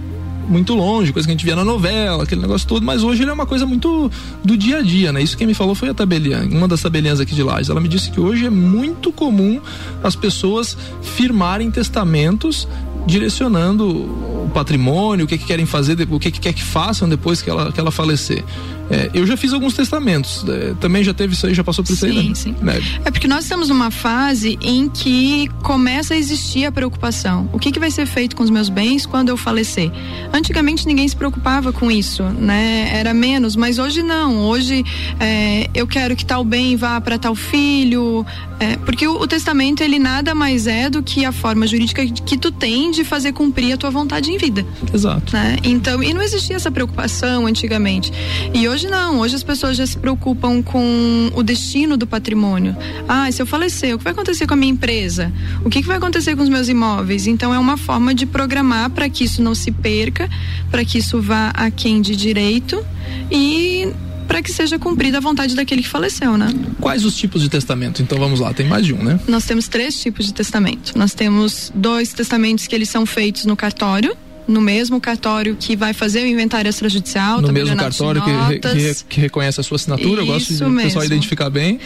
muito 0.49 0.73
longe, 0.73 1.13
coisa 1.13 1.27
que 1.27 1.31
a 1.31 1.35
gente 1.35 1.45
via 1.45 1.55
na 1.55 1.63
novela, 1.63 2.23
aquele 2.23 2.41
negócio 2.41 2.67
todo, 2.67 2.83
mas 2.83 3.03
hoje 3.03 3.23
ele 3.23 3.29
é 3.29 3.33
uma 3.33 3.45
coisa 3.45 3.65
muito 3.65 4.11
do 4.43 4.57
dia 4.57 4.79
a 4.79 4.81
dia, 4.81 5.13
né? 5.13 5.21
Isso 5.21 5.37
quem 5.37 5.47
me 5.47 5.53
falou 5.53 5.75
foi 5.75 5.89
a 5.89 5.93
tabelinha, 5.93 6.41
uma 6.51 6.67
das 6.67 6.81
tabelinhas 6.81 7.19
aqui 7.19 7.35
de 7.35 7.43
Lages. 7.43 7.69
Ela 7.69 7.79
me 7.79 7.87
disse 7.87 8.09
que 8.09 8.19
hoje 8.19 8.45
é 8.45 8.49
muito 8.49 9.11
comum 9.11 9.61
as 10.03 10.15
pessoas 10.15 10.75
firmarem 11.01 11.69
testamentos 11.69 12.67
direcionando 13.05 13.87
o 13.87 14.51
patrimônio, 14.53 15.25
o 15.25 15.27
que, 15.27 15.37
que 15.37 15.45
querem 15.45 15.65
fazer, 15.65 15.97
o 16.09 16.19
que, 16.19 16.31
que 16.31 16.39
quer 16.39 16.53
que 16.53 16.63
façam 16.63 17.07
depois 17.07 17.41
que 17.41 17.49
ela, 17.49 17.71
que 17.71 17.79
ela 17.79 17.91
falecer. 17.91 18.43
É, 18.89 19.09
eu 19.13 19.25
já 19.25 19.37
fiz 19.37 19.53
alguns 19.53 19.73
testamentos. 19.73 20.43
É, 20.47 20.73
também 20.79 21.03
já 21.03 21.13
teve 21.13 21.33
isso 21.33 21.45
aí, 21.45 21.53
já 21.53 21.63
passou 21.63 21.83
por 21.83 21.93
isso 21.93 22.05
sim, 22.05 22.17
aí, 22.17 22.29
né? 22.29 22.35
Sim. 22.35 22.55
É. 22.67 23.07
é 23.07 23.11
porque 23.11 23.27
nós 23.27 23.43
estamos 23.43 23.69
numa 23.69 23.91
fase 23.91 24.57
em 24.61 24.89
que 24.89 25.49
começa 25.61 26.13
a 26.13 26.17
existir 26.17 26.65
a 26.65 26.71
preocupação. 26.71 27.49
O 27.53 27.59
que, 27.59 27.71
que 27.71 27.79
vai 27.79 27.91
ser 27.91 28.05
feito 28.05 28.35
com 28.35 28.43
os 28.43 28.49
meus 28.49 28.69
bens 28.69 29.05
quando 29.05 29.29
eu 29.29 29.37
falecer? 29.37 29.91
Antigamente 30.33 30.87
ninguém 30.87 31.07
se 31.07 31.15
preocupava 31.15 31.71
com 31.71 31.91
isso, 31.91 32.23
né? 32.23 32.89
Era 32.93 33.13
menos, 33.13 33.55
mas 33.55 33.77
hoje 33.77 34.01
não. 34.01 34.41
Hoje 34.41 34.83
é, 35.19 35.69
eu 35.73 35.87
quero 35.87 36.15
que 36.15 36.25
tal 36.25 36.43
bem 36.43 36.75
vá 36.75 36.99
para 36.99 37.17
tal 37.17 37.35
filho, 37.35 38.25
é, 38.59 38.75
porque 38.77 39.07
o, 39.07 39.21
o, 39.21 39.27
testamento 39.27 39.81
ele 39.81 39.97
nada 39.97 40.35
mais 40.35 40.67
é 40.67 40.89
do 40.89 41.01
que 41.01 41.23
a 41.23 41.31
forma 41.31 41.65
jurídica 41.65 42.05
que 42.05 42.37
tu 42.37 42.51
tem 42.51 42.91
de 42.91 43.05
fazer 43.05 43.31
cumprir 43.31 43.73
a 43.73 43.77
tua 43.77 43.89
vontade 43.89 44.31
em 44.31 44.37
vida. 44.37 44.65
Exato. 44.93 45.33
Né? 45.33 45.57
Então, 45.63 46.03
e 46.03 46.13
não 46.13 46.21
existia 46.21 46.57
essa 46.57 46.69
preocupação 46.69 47.45
antigamente. 47.45 48.11
E 48.53 48.67
hoje 48.67 48.78
não. 48.87 49.19
Hoje 49.19 49.35
as 49.35 49.43
pessoas 49.43 49.75
já 49.75 49.85
se 49.85 49.97
preocupam 49.97 50.61
com 50.61 51.31
o 51.35 51.43
destino 51.43 51.97
do 51.97 52.07
patrimônio. 52.07 52.75
Ah, 53.07 53.31
se 53.31 53.41
eu 53.41 53.45
falecer, 53.45 53.93
o 53.95 53.97
que 53.97 54.03
vai 54.03 54.13
acontecer 54.13 54.47
com 54.47 54.53
a 54.53 54.57
minha 54.57 54.71
empresa? 54.71 55.31
O 55.63 55.69
que, 55.69 55.81
que 55.81 55.87
vai 55.87 55.97
acontecer 55.97 56.35
com 56.35 56.43
os 56.43 56.49
meus 56.49 56.69
imóveis? 56.69 57.27
Então, 57.27 57.53
é 57.53 57.59
uma 57.59 57.77
forma 57.77 58.13
de 58.13 58.25
programar 58.25 58.89
para 58.89 59.09
que 59.09 59.23
isso 59.23 59.41
não 59.41 59.55
se 59.55 59.71
perca, 59.71 60.29
para 60.69 60.85
que 60.85 60.97
isso 60.97 61.21
vá 61.21 61.49
a 61.49 61.69
quem 61.71 62.01
de 62.01 62.15
direito 62.15 62.85
e 63.31 63.91
para 64.29 64.43
que 64.43 64.51
seja 64.51 64.77
cumprida 64.77 65.17
a 65.17 65.21
vontade 65.21 65.55
daquele 65.55 65.81
que 65.81 65.87
faleceu, 65.87 66.37
né? 66.37 66.53
Quais 66.79 67.03
os 67.03 67.17
tipos 67.17 67.41
de 67.41 67.49
testamento? 67.49 68.03
Então 68.03 68.19
vamos 68.19 68.39
lá, 68.39 68.53
tem 68.53 68.67
mais 68.67 68.85
de 68.85 68.93
um, 68.93 69.03
né? 69.03 69.19
Nós 69.27 69.43
temos 69.43 69.67
três 69.67 69.99
tipos 69.99 70.27
de 70.27 70.33
testamento. 70.35 70.95
Nós 70.95 71.15
temos 71.15 71.71
dois 71.73 72.13
testamentos 72.13 72.67
que 72.67 72.75
eles 72.75 72.89
são 72.89 73.07
feitos 73.07 73.45
no 73.45 73.55
cartório, 73.55 74.15
no 74.49 74.59
mesmo 74.59 74.99
cartório 74.99 75.55
que 75.55 75.75
vai 75.75 75.93
fazer 75.93 76.23
o 76.23 76.27
inventário 76.27 76.67
extrajudicial. 76.67 77.39
No 77.39 77.53
mesmo 77.53 77.75
cartório 77.77 78.21
que, 78.21 78.59
que, 78.59 79.03
que, 79.07 79.21
reconhece 79.21 79.59
a 79.61 79.63
sua 79.63 79.75
assinatura, 79.75 80.21
Isso 80.23 80.31
eu 80.31 80.33
gosto 80.33 80.53
de 80.53 80.63
o 80.63 80.75
pessoal 80.83 81.05
identificar 81.05 81.49
bem. 81.49 81.79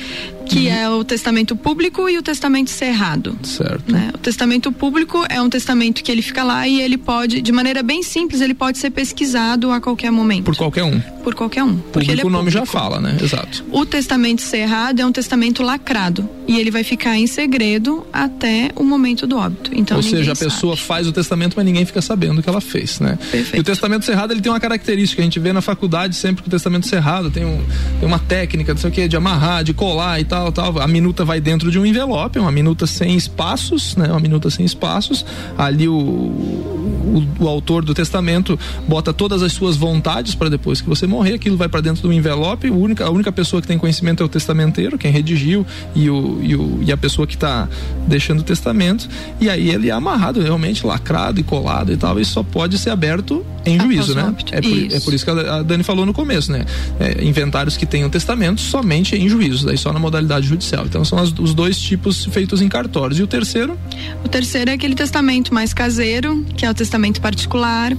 Que 0.45 0.67
uhum. 0.67 0.73
é 0.73 0.89
o 0.89 1.03
testamento 1.03 1.55
público 1.55 2.09
e 2.09 2.17
o 2.17 2.21
testamento 2.21 2.69
cerrado. 2.69 3.37
Certo. 3.43 3.91
Né? 3.91 4.11
O 4.13 4.17
testamento 4.17 4.71
público 4.71 5.25
é 5.29 5.41
um 5.41 5.49
testamento 5.49 6.03
que 6.03 6.11
ele 6.11 6.21
fica 6.21 6.43
lá 6.43 6.67
e 6.67 6.81
ele 6.81 6.97
pode, 6.97 7.41
de 7.41 7.51
maneira 7.51 7.81
bem 7.81 8.03
simples, 8.03 8.41
ele 8.41 8.53
pode 8.53 8.77
ser 8.77 8.89
pesquisado 8.89 9.71
a 9.71 9.79
qualquer 9.79 10.11
momento. 10.11 10.45
Por 10.45 10.55
qualquer 10.55 10.83
um. 10.83 10.99
Por 11.23 11.33
qualquer 11.33 11.63
um. 11.63 11.77
Porque 11.77 12.11
é 12.11 12.13
o 12.15 12.29
nome 12.29 12.51
público. 12.51 12.51
já 12.51 12.65
fala, 12.65 12.99
né? 12.99 13.17
Exato. 13.21 13.63
O 13.71 13.85
testamento 13.85 14.41
cerrado 14.41 15.01
é 15.01 15.05
um 15.05 15.11
testamento 15.11 15.63
lacrado 15.63 16.29
e 16.47 16.59
ele 16.59 16.69
vai 16.69 16.83
ficar 16.83 17.17
em 17.17 17.27
segredo 17.27 18.05
até 18.11 18.71
o 18.75 18.83
momento 18.83 19.25
do 19.25 19.37
óbito. 19.37 19.71
Então, 19.73 19.97
Ou 19.97 20.03
seja, 20.03 20.33
a 20.33 20.35
pessoa 20.35 20.75
sabe. 20.75 20.87
faz 20.87 21.07
o 21.07 21.11
testamento, 21.11 21.53
mas 21.55 21.65
ninguém 21.65 21.85
fica 21.85 22.01
sabendo 22.01 22.41
que 22.41 22.49
ela 22.49 22.61
fez, 22.61 22.99
né? 22.99 23.17
Perfeito. 23.31 23.55
E 23.55 23.59
o 23.59 23.63
testamento 23.63 24.05
cerrado 24.05 24.31
ele 24.33 24.41
tem 24.41 24.51
uma 24.51 24.59
característica, 24.59 25.21
a 25.21 25.25
gente 25.25 25.39
vê 25.39 25.53
na 25.53 25.61
faculdade 25.61 26.15
sempre 26.15 26.43
que 26.43 26.47
o 26.47 26.51
testamento 26.51 26.87
cerrado 26.87 27.31
tem, 27.31 27.45
um, 27.45 27.63
tem 27.99 28.07
uma 28.07 28.19
técnica, 28.19 28.73
não 28.73 28.81
sei 28.81 28.89
o 28.89 28.93
que, 28.93 29.07
de 29.07 29.15
amarrar, 29.15 29.63
de 29.63 29.73
colar 29.73 30.19
e 30.19 30.25
tal, 30.25 30.32
tal. 30.51 30.79
A 30.79 30.87
minuta 30.87 31.25
vai 31.25 31.39
dentro 31.39 31.71
de 31.71 31.79
um 31.79 31.85
envelope, 31.85 32.39
uma 32.39 32.51
minuta 32.51 32.85
sem 32.87 33.15
espaços, 33.15 33.95
né? 33.95 34.07
Uma 34.07 34.19
minuta 34.19 34.49
sem 34.49 34.65
espaços. 34.65 35.25
Ali 35.57 35.87
o, 35.87 35.93
o, 35.93 37.23
o 37.39 37.47
autor 37.47 37.83
do 37.83 37.93
testamento 37.93 38.57
bota 38.87 39.13
todas 39.13 39.41
as 39.41 39.53
suas 39.53 39.75
vontades 39.75 40.35
para 40.35 40.49
depois 40.49 40.81
que 40.81 40.89
você 40.89 41.05
morrer, 41.05 41.33
aquilo 41.33 41.57
vai 41.57 41.69
para 41.69 41.81
dentro 41.81 42.03
do 42.03 42.13
envelope. 42.13 42.67
A 42.67 42.71
única, 42.71 43.05
a 43.05 43.09
única 43.09 43.31
pessoa 43.31 43.61
que 43.61 43.67
tem 43.67 43.77
conhecimento 43.77 44.23
é 44.23 44.25
o 44.25 44.29
testamenteiro, 44.29 44.97
quem 44.97 45.11
redigiu 45.11 45.65
e, 45.95 46.09
o, 46.09 46.39
e, 46.41 46.55
o, 46.55 46.79
e 46.81 46.91
a 46.91 46.97
pessoa 46.97 47.27
que 47.27 47.35
está 47.35 47.67
deixando 48.07 48.39
o 48.39 48.43
testamento. 48.43 49.07
E 49.39 49.49
aí 49.49 49.69
ele 49.69 49.89
é 49.89 49.91
amarrado 49.91 50.41
realmente, 50.41 50.85
lacrado 50.85 51.39
e 51.39 51.43
colado 51.43 51.91
e 51.91 51.97
tal. 51.97 52.19
E 52.19 52.25
só 52.25 52.43
pode 52.43 52.77
ser 52.77 52.89
aberto 52.89 53.45
em 53.65 53.79
juízo, 53.79 54.13
né? 54.13 54.33
É 54.51 54.61
por 54.61 54.69
isso. 54.69 54.95
é 54.95 54.99
por 54.99 55.13
isso 55.13 55.25
que 55.25 55.31
a 55.31 55.61
Dani 55.61 55.83
falou 55.83 56.05
no 56.05 56.13
começo, 56.13 56.51
né? 56.51 56.65
É, 56.99 57.23
inventários 57.23 57.77
que 57.77 57.85
tenham 57.85 58.09
testamento 58.09 58.59
somente 58.61 59.15
em 59.15 59.29
juízo, 59.29 59.65
daí 59.65 59.77
só 59.77 59.93
na 59.93 59.99
modalidade 59.99 60.22
judicial. 60.41 60.85
Então 60.85 61.03
são 61.03 61.17
as, 61.17 61.33
os 61.37 61.53
dois 61.53 61.77
tipos 61.77 62.25
feitos 62.25 62.61
em 62.61 62.69
cartórios. 62.69 63.19
E 63.19 63.23
o 63.23 63.27
terceiro? 63.27 63.77
O 64.23 64.29
terceiro 64.29 64.71
é 64.71 64.73
aquele 64.73 64.95
testamento 64.95 65.53
mais 65.53 65.73
caseiro, 65.73 66.45
que 66.55 66.65
é 66.65 66.69
o 66.69 66.73
testamento 66.73 67.21
particular. 67.21 67.95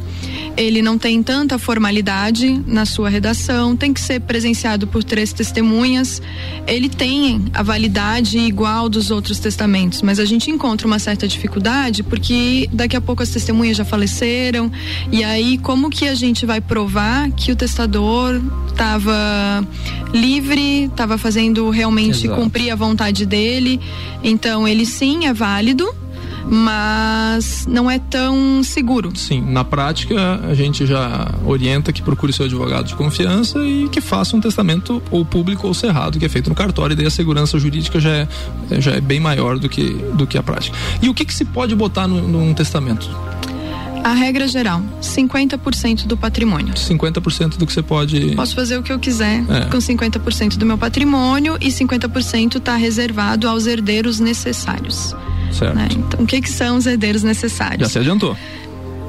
Ele 0.56 0.82
não 0.82 0.96
tem 0.96 1.22
tanta 1.22 1.58
formalidade 1.58 2.62
na 2.66 2.86
sua 2.86 3.08
redação, 3.08 3.76
tem 3.76 3.92
que 3.92 4.00
ser 4.00 4.20
presenciado 4.20 4.86
por 4.86 5.02
três 5.02 5.32
testemunhas. 5.32 6.22
Ele 6.66 6.88
tem 6.88 7.44
a 7.52 7.62
validade 7.62 8.38
igual 8.38 8.88
dos 8.88 9.10
outros 9.10 9.38
testamentos, 9.38 10.02
mas 10.02 10.18
a 10.18 10.24
gente 10.24 10.50
encontra 10.50 10.86
uma 10.86 10.98
certa 10.98 11.26
dificuldade 11.26 12.02
porque 12.02 12.68
daqui 12.72 12.96
a 12.96 13.00
pouco 13.00 13.22
as 13.22 13.30
testemunhas 13.30 13.76
já 13.76 13.84
faleceram 13.84 14.70
e 15.10 15.24
aí 15.24 15.58
como 15.58 15.90
que 15.90 16.06
a 16.06 16.14
gente 16.14 16.46
vai 16.46 16.60
provar 16.60 17.30
que 17.32 17.52
o 17.52 17.56
testador 17.56 18.40
estava 18.68 19.66
livre, 20.12 20.84
estava 20.84 21.18
fazendo 21.18 21.70
realmente 21.70 22.13
Exato. 22.16 22.40
cumprir 22.40 22.70
a 22.70 22.76
vontade 22.76 23.26
dele? 23.26 23.80
Então 24.22 24.66
ele 24.66 24.86
sim 24.86 25.26
é 25.26 25.32
válido 25.32 25.92
mas 26.46 27.66
não 27.66 27.90
é 27.90 27.98
tão 27.98 28.62
seguro. 28.62 29.12
Sim, 29.16 29.40
na 29.40 29.64
prática 29.64 30.40
a 30.48 30.54
gente 30.54 30.86
já 30.86 31.32
orienta 31.44 31.92
que 31.92 32.02
procure 32.02 32.32
seu 32.32 32.44
advogado 32.44 32.86
de 32.86 32.94
confiança 32.94 33.58
e 33.60 33.88
que 33.88 34.00
faça 34.00 34.36
um 34.36 34.40
testamento 34.40 35.02
ou 35.10 35.24
público 35.24 35.66
ou 35.66 35.74
cerrado, 35.74 36.18
que 36.18 36.24
é 36.24 36.28
feito 36.28 36.48
no 36.48 36.54
cartório, 36.54 36.94
e 36.94 36.96
daí 36.96 37.06
a 37.06 37.10
segurança 37.10 37.58
jurídica 37.58 37.98
já 37.98 38.10
é, 38.10 38.28
já 38.78 38.92
é 38.92 39.00
bem 39.00 39.20
maior 39.20 39.58
do 39.58 39.68
que, 39.68 39.94
do 40.14 40.26
que 40.26 40.36
a 40.36 40.42
prática. 40.42 40.76
E 41.00 41.08
o 41.08 41.14
que, 41.14 41.24
que 41.24 41.34
se 41.34 41.44
pode 41.44 41.74
botar 41.74 42.06
no, 42.06 42.28
num 42.28 42.52
testamento? 42.52 43.08
A 44.04 44.12
regra 44.12 44.46
geral, 44.46 44.82
50% 45.00 46.06
do 46.06 46.14
patrimônio. 46.14 46.74
50% 46.74 47.56
do 47.56 47.66
que 47.66 47.72
você 47.72 47.82
pode. 47.82 48.36
Posso 48.36 48.54
fazer 48.54 48.76
o 48.76 48.82
que 48.82 48.92
eu 48.92 48.98
quiser 48.98 49.42
é. 49.48 49.64
com 49.70 49.78
50% 49.78 50.58
do 50.58 50.66
meu 50.66 50.76
patrimônio 50.76 51.56
e 51.58 51.68
50% 51.68 52.56
está 52.56 52.76
reservado 52.76 53.48
aos 53.48 53.66
herdeiros 53.66 54.20
necessários. 54.20 55.16
Certo. 55.50 55.74
Né? 55.74 55.88
Então, 55.90 56.22
o 56.22 56.26
que, 56.26 56.42
que 56.42 56.50
são 56.50 56.76
os 56.76 56.84
herdeiros 56.84 57.22
necessários? 57.22 57.88
Já 57.88 57.88
se 57.88 57.98
adiantou. 57.98 58.36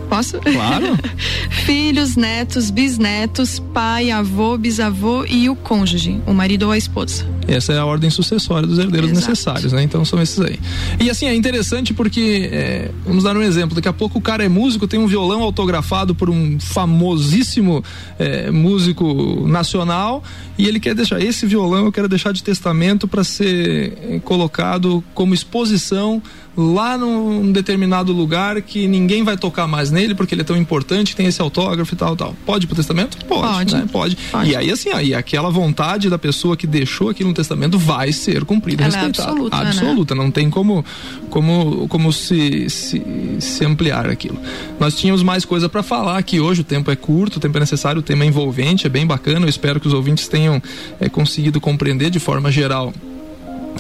Posso? 0.08 0.40
Claro. 0.40 0.98
Filhos, 1.66 2.16
netos, 2.16 2.70
bisnetos, 2.70 3.60
pai, 3.74 4.12
avô, 4.12 4.58
bisavô 4.58 5.26
e 5.26 5.50
o 5.50 5.58
cônjuge, 5.58 6.22
o 6.26 6.34
marido 6.34 6.64
ou 6.64 6.72
a 6.72 6.78
esposa. 6.78 7.26
Essa 7.48 7.74
é 7.74 7.78
a 7.78 7.86
ordem 7.86 8.10
sucessória 8.10 8.68
dos 8.68 8.80
herdeiros 8.80 9.12
Exato. 9.12 9.30
necessários, 9.30 9.74
né? 9.74 9.84
Então 9.84 10.04
são 10.04 10.22
esses 10.22 10.40
aí. 10.40 10.60
E 11.00 11.10
assim, 11.10 11.26
é 11.28 11.36
interessante 11.36 11.94
porque, 11.94 12.50
é, 12.52 12.92
vamos 13.06 13.24
dar 13.24 13.36
um 13.36 13.42
exemplo, 13.42 13.76
daqui 13.76 13.88
a 13.88 13.94
pouco 13.94 14.20
o 14.20 14.22
cara 14.22 14.44
é 14.44 14.50
músico, 14.50 14.88
tem 14.88 15.00
um 15.00 15.08
violão 15.08 15.42
autografado 15.42 16.16
por 16.16 16.30
um 16.30 16.60
famosíssimo 16.60 17.84
é, 18.18 18.50
músico 18.52 19.48
nacional 19.48 20.24
e 20.58 20.68
ele 20.68 20.80
quer 20.80 20.96
deixar, 20.96 21.22
esse 21.22 21.46
violão 21.46 21.86
eu 21.86 21.92
quero 21.92 22.08
deixar 22.08 22.32
de 22.32 22.42
testamento 22.42 23.08
para 23.08 23.24
ser 23.24 23.98
é, 24.10 24.20
colocado 24.20 25.04
como 25.14 25.34
exposição 25.34 26.22
lá 26.58 26.98
num 26.98 27.52
determinado 27.52 28.14
lugar 28.14 28.62
que 28.62 28.88
ninguém 28.88 29.24
vai 29.24 29.38
tocar 29.38 29.68
mais 29.68 29.92
nele 29.92 30.16
porque 30.16 30.34
ele 30.34 30.42
é 30.42 30.46
tão 30.46 30.56
importante, 30.56 31.16
tem 31.16 31.26
esse 31.26 31.42
autógrafo 31.42 31.94
e 31.94 31.98
tal, 31.98 32.16
tal. 32.16 32.36
Pode 32.46 32.66
ir 32.66 32.68
pro 32.68 32.76
testamento? 32.76 33.18
Pode, 33.26 33.42
pode. 33.42 33.76
Né? 33.76 33.88
pode. 33.92 34.16
pode. 34.32 34.50
E 34.50 34.56
aí 34.56 34.72
assim, 34.72 34.90
aí 34.90 35.14
aquela 35.14 35.50
vontade 35.50 36.10
da 36.10 36.18
pessoa 36.18 36.56
que 36.56 36.66
deixou 36.66 37.10
aquilo 37.10 37.34
testamento 37.36 37.78
vai 37.78 38.12
ser 38.12 38.44
cumprida, 38.46 38.84
Ela 38.84 38.94
respeitada. 38.94 39.28
É 39.28 39.32
absoluta, 39.32 39.58
absoluta, 39.58 40.16
né? 40.16 40.24
não 40.24 40.32
tem 40.32 40.50
como 40.50 40.84
como 41.30 41.88
como 41.88 42.12
se, 42.12 42.70
se, 42.70 43.02
se 43.40 43.66
ampliar 43.66 44.10
aquilo. 44.10 44.40
Nós 44.80 44.96
tínhamos 44.96 45.22
mais 45.22 45.46
coisa 45.46 45.70
para 45.70 45.84
falar 45.84 46.18
aqui 46.18 46.40
hoje, 46.40 46.62
o 46.62 46.64
tempo 46.64 46.90
é 46.90 46.96
curto, 46.96 47.38
o 47.38 47.40
tempo 47.40 47.58
é 47.58 47.60
necessário, 47.60 48.00
o 48.00 48.04
tema 48.04 48.24
é 48.24 48.28
envolvente, 48.28 48.88
é 48.88 48.90
bem 48.90 49.06
bacana, 49.06 49.46
eu 49.46 49.50
espero 49.50 49.80
que 49.80 49.88
os 49.88 49.94
ouvintes 49.94 50.28
tenham 50.28 50.62
é, 51.00 51.08
conseguido 51.10 51.62
compreender 51.62 52.10
de 52.10 52.20
forma 52.20 52.52
geral 52.52 52.94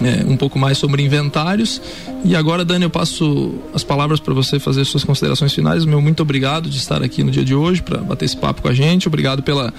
é, 0.01 0.25
um 0.25 0.35
pouco 0.35 0.57
mais 0.59 0.77
sobre 0.77 1.03
inventários. 1.03 1.81
E 2.23 2.35
agora, 2.35 2.65
Dani, 2.65 2.83
eu 2.83 2.89
passo 2.89 3.53
as 3.73 3.83
palavras 3.83 4.19
para 4.19 4.33
você 4.33 4.59
fazer 4.59 4.83
suas 4.85 5.03
considerações 5.03 5.53
finais. 5.53 5.85
Meu 5.85 6.01
muito 6.01 6.21
obrigado 6.21 6.69
de 6.69 6.77
estar 6.77 7.03
aqui 7.03 7.23
no 7.23 7.31
dia 7.31 7.45
de 7.45 7.53
hoje 7.53 7.81
para 7.81 7.99
bater 7.99 8.25
esse 8.25 8.37
papo 8.37 8.61
com 8.61 8.67
a 8.67 8.73
gente. 8.73 9.07
Obrigado 9.07 9.43
pela, 9.43 9.73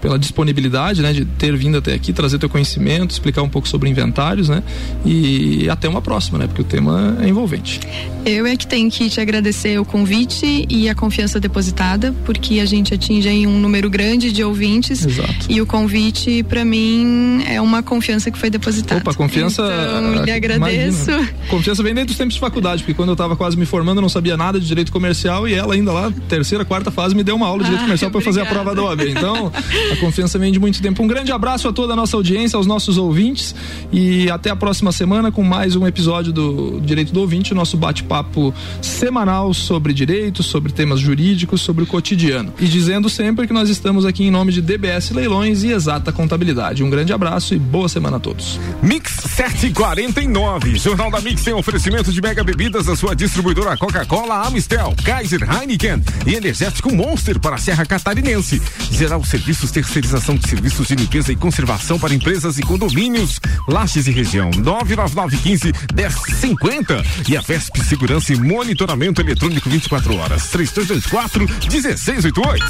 pela 0.00 0.18
disponibilidade, 0.18 1.00
né, 1.00 1.12
de 1.12 1.24
ter 1.24 1.56
vindo 1.56 1.78
até 1.78 1.94
aqui, 1.94 2.12
trazer 2.12 2.38
teu 2.38 2.48
conhecimento, 2.48 3.12
explicar 3.12 3.42
um 3.42 3.48
pouco 3.48 3.68
sobre 3.68 3.88
inventários, 3.88 4.48
né? 4.48 4.62
E 5.06 5.68
até 5.70 5.88
uma 5.88 6.02
próxima, 6.02 6.38
né? 6.38 6.48
Porque 6.48 6.62
o 6.62 6.64
tema 6.64 7.16
é 7.20 7.28
envolvente. 7.28 7.80
Eu 8.26 8.44
é 8.46 8.56
que 8.56 8.66
tenho 8.66 8.90
que 8.90 9.08
te 9.08 9.20
agradecer 9.20 9.78
o 9.80 9.84
convite 9.84 10.66
e 10.68 10.88
a 10.88 10.94
confiança 10.94 11.38
depositada, 11.38 12.12
porque 12.24 12.58
a 12.58 12.66
gente 12.66 12.92
atinge 12.92 13.28
aí 13.28 13.46
um 13.46 13.60
número 13.60 13.88
grande 13.88 14.32
de 14.32 14.42
ouvintes. 14.42 15.06
Exato. 15.06 15.46
E 15.48 15.60
o 15.60 15.66
convite, 15.66 16.42
para 16.42 16.64
mim, 16.64 17.42
é 17.46 17.60
uma 17.60 17.82
confiança 17.82 18.30
que 18.30 18.38
foi 18.38 18.50
depositada. 18.50 19.00
Opa, 19.00 19.14
confiança 19.14 19.61
confiança. 19.62 19.98
Então, 19.98 20.24
lhe 20.24 20.30
agradeço. 20.30 21.10
Imagina, 21.10 21.34
confiança 21.48 21.82
vem 21.82 21.94
desde 21.94 22.12
os 22.12 22.18
tempos 22.18 22.34
de 22.34 22.40
faculdade, 22.40 22.82
porque 22.82 22.94
quando 22.94 23.10
eu 23.10 23.14
estava 23.14 23.36
quase 23.36 23.56
me 23.56 23.66
formando, 23.66 23.98
eu 23.98 24.02
não 24.02 24.08
sabia 24.08 24.36
nada 24.36 24.58
de 24.58 24.66
direito 24.66 24.92
comercial 24.92 25.46
e 25.48 25.54
ela 25.54 25.74
ainda 25.74 25.92
lá, 25.92 26.12
terceira, 26.28 26.64
quarta 26.64 26.90
fase, 26.90 27.14
me 27.14 27.22
deu 27.22 27.36
uma 27.36 27.46
aula 27.46 27.62
de 27.62 27.70
direito 27.70 27.84
comercial 27.84 28.10
para 28.10 28.20
fazer 28.20 28.40
a 28.40 28.46
prova 28.46 28.74
da 28.74 28.82
OAB. 28.82 29.02
Então, 29.08 29.52
a 29.92 29.96
confiança 29.96 30.38
vem 30.38 30.52
de 30.52 30.58
muito 30.58 30.80
tempo. 30.80 31.02
Um 31.02 31.06
grande 31.06 31.32
abraço 31.32 31.68
a 31.68 31.72
toda 31.72 31.92
a 31.92 31.96
nossa 31.96 32.16
audiência, 32.16 32.56
aos 32.56 32.66
nossos 32.66 32.98
ouvintes 32.98 33.54
e 33.92 34.30
até 34.30 34.50
a 34.50 34.56
próxima 34.56 34.92
semana 34.92 35.30
com 35.30 35.42
mais 35.42 35.76
um 35.76 35.86
episódio 35.86 36.32
do 36.32 36.80
Direito 36.80 37.12
do 37.12 37.20
Ouvinte, 37.20 37.54
nosso 37.54 37.76
bate-papo 37.76 38.54
semanal 38.80 39.52
sobre 39.54 39.92
direito, 39.92 40.42
sobre 40.42 40.72
temas 40.72 41.00
jurídicos, 41.00 41.60
sobre 41.60 41.84
o 41.84 41.86
cotidiano. 41.86 42.52
E 42.58 42.66
dizendo 42.66 43.08
sempre 43.08 43.46
que 43.46 43.52
nós 43.52 43.68
estamos 43.68 44.04
aqui 44.04 44.24
em 44.24 44.30
nome 44.30 44.52
de 44.52 44.60
DBS 44.60 45.10
Leilões 45.10 45.62
e 45.62 45.72
Exata 45.72 46.12
Contabilidade. 46.12 46.82
Um 46.82 46.90
grande 46.90 47.12
abraço 47.12 47.54
e 47.54 47.58
boa 47.58 47.88
semana 47.88 48.16
a 48.16 48.20
todos. 48.20 48.58
Mix 48.82 49.12
749. 49.58 50.78
Jornal 50.78 51.10
da 51.10 51.20
Mix 51.20 51.42
tem 51.42 51.54
oferecimento 51.54 52.12
de 52.12 52.20
mega 52.20 52.42
bebidas 52.42 52.86
da 52.86 52.96
sua 52.96 53.14
distribuidora 53.14 53.76
Coca-Cola, 53.76 54.46
Amistel, 54.46 54.94
Kaiser, 55.04 55.42
Heineken 55.42 56.02
e 56.26 56.34
energético 56.34 56.94
Monster 56.94 57.38
para 57.38 57.56
a 57.56 57.58
Serra 57.58 57.84
Catarinense. 57.86 58.60
Geral 58.90 59.24
Serviços 59.24 59.70
Terceirização 59.70 60.36
de 60.36 60.48
Serviços 60.48 60.88
de 60.88 60.94
Limpeza 60.94 61.32
e 61.32 61.36
Conservação 61.36 61.98
para 61.98 62.14
empresas 62.14 62.58
e 62.58 62.62
condomínios. 62.62 63.40
Lages 63.68 64.06
e 64.06 64.10
região 64.10 64.50
99915 64.50 65.72
1050 65.94 67.04
e 67.28 67.36
a 67.36 67.40
VESP 67.40 67.84
Segurança 67.84 68.32
e 68.32 68.36
Monitoramento 68.36 69.20
Eletrônico 69.20 69.68
24 69.68 70.16
horas 70.16 70.48
3224 70.48 71.46
1688. 71.70 72.64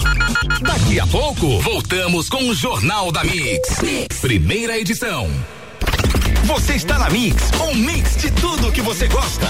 Daqui 0.60 1.00
a 1.00 1.06
pouco 1.06 1.60
voltamos 1.60 2.28
com 2.28 2.48
o 2.48 2.54
Jornal 2.54 3.10
da 3.10 3.24
mix. 3.24 3.80
mix. 3.82 4.20
Primeira 4.20 4.78
edição. 4.78 5.30
Você 6.44 6.74
está 6.74 6.98
na 6.98 7.08
Mix, 7.08 7.50
um 7.60 7.74
mix 7.74 8.16
de 8.16 8.30
tudo 8.32 8.72
que 8.72 8.82
você 8.82 9.06
gosta. 9.06 9.46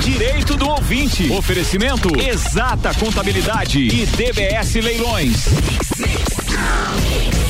Direito 0.00 0.56
do 0.56 0.68
ouvinte. 0.68 1.30
Oferecimento 1.30 2.08
Exata 2.20 2.92
Contabilidade 2.94 3.78
e 3.80 4.06
DBS 4.06 4.74
Leilões. 4.74 5.46
Mix, 5.48 5.98
mix. 5.98 7.41